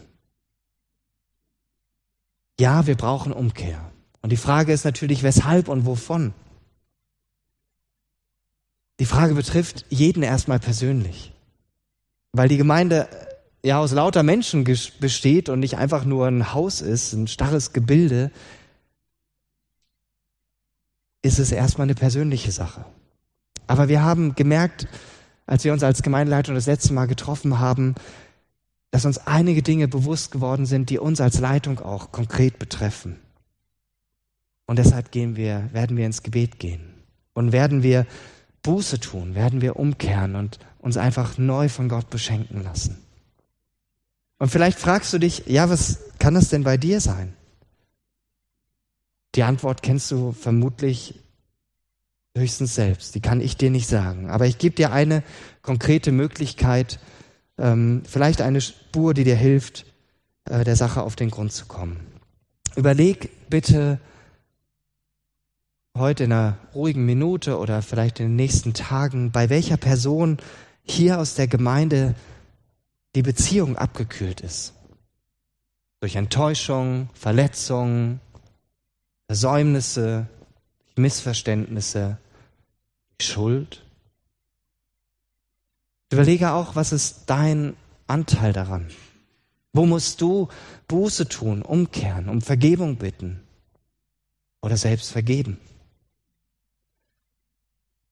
Ja, 2.59 2.87
wir 2.87 2.97
brauchen 2.97 3.33
Umkehr. 3.33 3.91
Und 4.23 4.31
die 4.31 4.37
Frage 4.37 4.73
ist 4.73 4.85
natürlich, 4.85 5.23
weshalb 5.23 5.69
und 5.69 5.87
wovon. 5.87 6.33
Die 9.01 9.07
Frage 9.07 9.35
betrifft 9.35 9.85
jeden 9.91 10.23
erstmal 10.23 10.61
persönlich. 10.61 11.33
Weil 12.33 12.49
die 12.49 12.57
Gemeinde 12.57 13.09
äh, 13.11 13.69
ja 13.69 13.79
aus 13.79 13.93
lauter 13.93 14.23
Menschen 14.23 14.65
besteht 14.65 15.49
und 15.49 15.61
nicht 15.61 15.77
einfach 15.77 16.05
nur 16.05 16.27
ein 16.27 16.53
Haus 16.53 16.81
ist, 16.81 17.13
ein 17.13 17.27
starres 17.27 17.73
Gebilde, 17.73 18.31
ist 21.23 21.39
es 21.39 21.53
erstmal 21.53 21.87
eine 21.87 21.95
persönliche 21.95 22.53
Sache. 22.53 22.85
Aber 23.67 23.89
wir 23.89 24.03
haben 24.03 24.35
gemerkt, 24.35 24.87
als 25.47 25.65
wir 25.65 25.73
uns 25.73 25.83
als 25.83 26.03
Gemeindeleitung 26.03 26.55
das 26.55 26.67
letzte 26.67 26.93
Mal 26.93 27.07
getroffen 27.07 27.59
haben, 27.59 27.95
dass 28.91 29.05
uns 29.05 29.19
einige 29.19 29.63
Dinge 29.63 29.89
bewusst 29.89 30.31
geworden 30.31 30.67
sind, 30.67 30.91
die 30.91 30.99
uns 30.99 31.21
als 31.21 31.41
Leitung 31.41 31.81
auch 31.81 32.13
konkret 32.13 32.59
betreffen. 32.59 33.17
Und 34.67 34.79
deshalb 34.79 35.11
gehen 35.11 35.37
wir, 35.37 35.69
werden 35.73 35.97
wir 35.97 36.07
ins 36.07 36.23
Gebet 36.23 36.59
gehen 36.59 36.81
und 37.35 37.53
werden 37.53 37.83
wir 37.83 38.07
Buße 38.63 39.01
tun, 39.01 39.35
werden 39.35 39.61
wir 39.61 39.77
umkehren 39.77 40.37
und 40.37 40.59
uns 40.79 40.97
einfach 40.97 41.39
neu 41.39 41.69
von 41.69 41.89
Gott 41.89 42.09
beschenken 42.09 42.63
lassen. 42.63 42.99
Und 44.39 44.49
vielleicht 44.49 44.79
fragst 44.79 45.13
du 45.13 45.19
dich, 45.19 45.45
ja, 45.47 45.69
was 45.69 45.99
kann 46.19 46.35
das 46.35 46.49
denn 46.49 46.65
bei 46.65 46.77
dir 46.77 47.01
sein? 47.01 47.35
Die 49.35 49.43
Antwort 49.43 49.83
kennst 49.83 50.11
du 50.11 50.33
vermutlich 50.33 51.21
höchstens 52.37 52.75
selbst. 52.75 53.15
Die 53.15 53.21
kann 53.21 53.41
ich 53.41 53.57
dir 53.57 53.71
nicht 53.71 53.89
sagen. 53.89 54.31
Aber 54.31 54.47
ich 54.47 54.59
gebe 54.59 54.75
dir 54.75 54.93
eine 54.93 55.23
konkrete 55.63 56.13
Möglichkeit, 56.13 56.99
ähm, 57.59 58.03
vielleicht 58.07 58.41
eine 58.41 58.61
Spur, 58.61 59.15
die 59.15 59.25
dir 59.25 59.37
hilft, 59.37 59.87
äh, 60.47 60.65
der 60.65 60.77
Sache 60.77 61.03
auf 61.03 61.17
den 61.17 61.31
Grund 61.31 61.53
zu 61.53 61.67
kommen. 61.67 62.01
Überleg 62.77 63.49
bitte 63.49 64.01
heute 65.97 66.25
in 66.25 66.33
einer 66.33 66.59
ruhigen 66.75 67.07
Minute 67.07 67.59
oder 67.59 67.81
vielleicht 67.83 68.19
in 68.19 68.27
den 68.27 68.37
nächsten 68.37 68.75
Tagen, 68.75 69.31
bei 69.31 69.49
welcher 69.49 69.77
Person 69.77 70.39
hier 70.83 71.21
aus 71.21 71.37
der 71.37 71.47
Gemeinde 71.47 72.17
die 73.15 73.23
Beziehung 73.23 73.77
abgekühlt 73.77 74.41
ist. 74.41 74.75
Durch 76.01 76.17
Enttäuschung, 76.17 77.09
Verletzungen, 77.15 78.21
Versäumnisse, 79.29 80.27
Missverständnisse, 80.97 82.19
Schuld. 83.21 83.85
Überlege 86.11 86.53
auch, 86.53 86.77
was 86.77 86.93
ist 86.93 87.25
dein 87.27 87.77
Anteil 88.07 88.53
daran? 88.53 88.89
Wo 89.73 89.87
musst 89.87 90.21
du 90.21 90.49
Buße 90.87 91.29
tun, 91.29 91.63
umkehren, 91.63 92.29
um 92.29 92.41
Vergebung 92.41 92.97
bitten 92.97 93.41
oder 94.63 94.77
selbst 94.77 95.11
vergeben? 95.11 95.59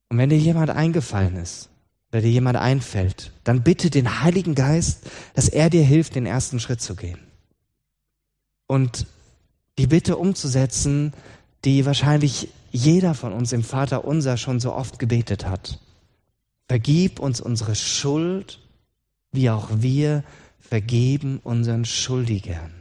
Und 0.09 0.19
wenn 0.19 0.31
dir 0.31 0.39
jemand 0.39 0.71
eingefallen 0.71 1.37
ist 1.37 1.71
oder 2.11 2.21
dir 2.21 2.31
jemand 2.31 2.59
einfällt, 2.59 3.33
dann 3.45 3.63
bitte 3.63 3.89
den 3.89 4.21
Heiligen 4.21 4.55
Geist, 4.55 5.09
dass 5.35 5.49
er 5.49 5.71
dir 5.71 5.85
hilft, 5.85 6.17
den 6.17 6.27
ersten 6.27 6.61
Schritt 6.61 6.83
zu 6.83 6.97
gehen. 6.97 7.21
Und 8.67 9.07
die 9.79 9.87
Bitte 9.87 10.17
umzusetzen, 10.17 11.13
die 11.65 11.87
wahrscheinlich 11.87 12.49
jeder 12.73 13.15
von 13.15 13.33
uns 13.33 13.53
im 13.53 13.63
Vater 13.63 14.05
unser 14.05 14.37
schon 14.37 14.59
so 14.59 14.73
oft 14.73 14.99
gebetet 14.99 15.47
hat. 15.47 15.79
Vergib 16.67 17.21
uns 17.21 17.41
unsere 17.41 17.75
Schuld, 17.75 18.59
wie 19.31 19.51
auch 19.51 19.69
wir 19.73 20.25
vergeben 20.59 21.39
unseren 21.45 21.85
Schuldigern. 21.85 22.73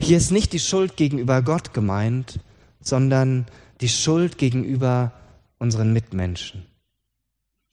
Hier 0.00 0.16
ist 0.16 0.32
nicht 0.32 0.52
die 0.52 0.58
Schuld 0.58 0.96
gegenüber 0.96 1.42
Gott 1.42 1.72
gemeint, 1.72 2.40
sondern 2.80 3.46
die 3.80 3.88
Schuld 3.88 4.38
gegenüber 4.38 5.12
unseren 5.58 5.92
Mitmenschen. 5.92 6.66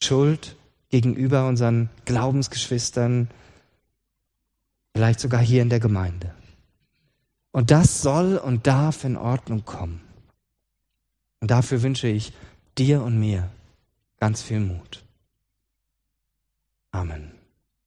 Schuld 0.04 0.56
gegenüber 0.89 1.47
unseren 1.47 1.89
Glaubensgeschwistern, 2.06 3.30
vielleicht 4.93 5.19
sogar 5.19 5.41
hier 5.41 5.63
in 5.63 5.69
der 5.69 5.80
Gemeinde. 5.80 6.36
Und 7.52 7.72
das 7.72 8.02
soll 8.02 8.38
und 8.38 8.68
darf 8.68 9.04
in 9.04 9.18
Ordnung 9.18 9.66
kommen. 9.66 10.02
Und 11.40 11.52
dafür 11.52 11.82
wünsche 11.82 12.08
ich 12.08 12.34
dir 12.78 13.02
und 13.02 13.20
mir 13.20 13.50
ganz 14.20 14.42
viel 14.42 14.60
Mut. 14.60 15.04
Amen. 16.92 17.38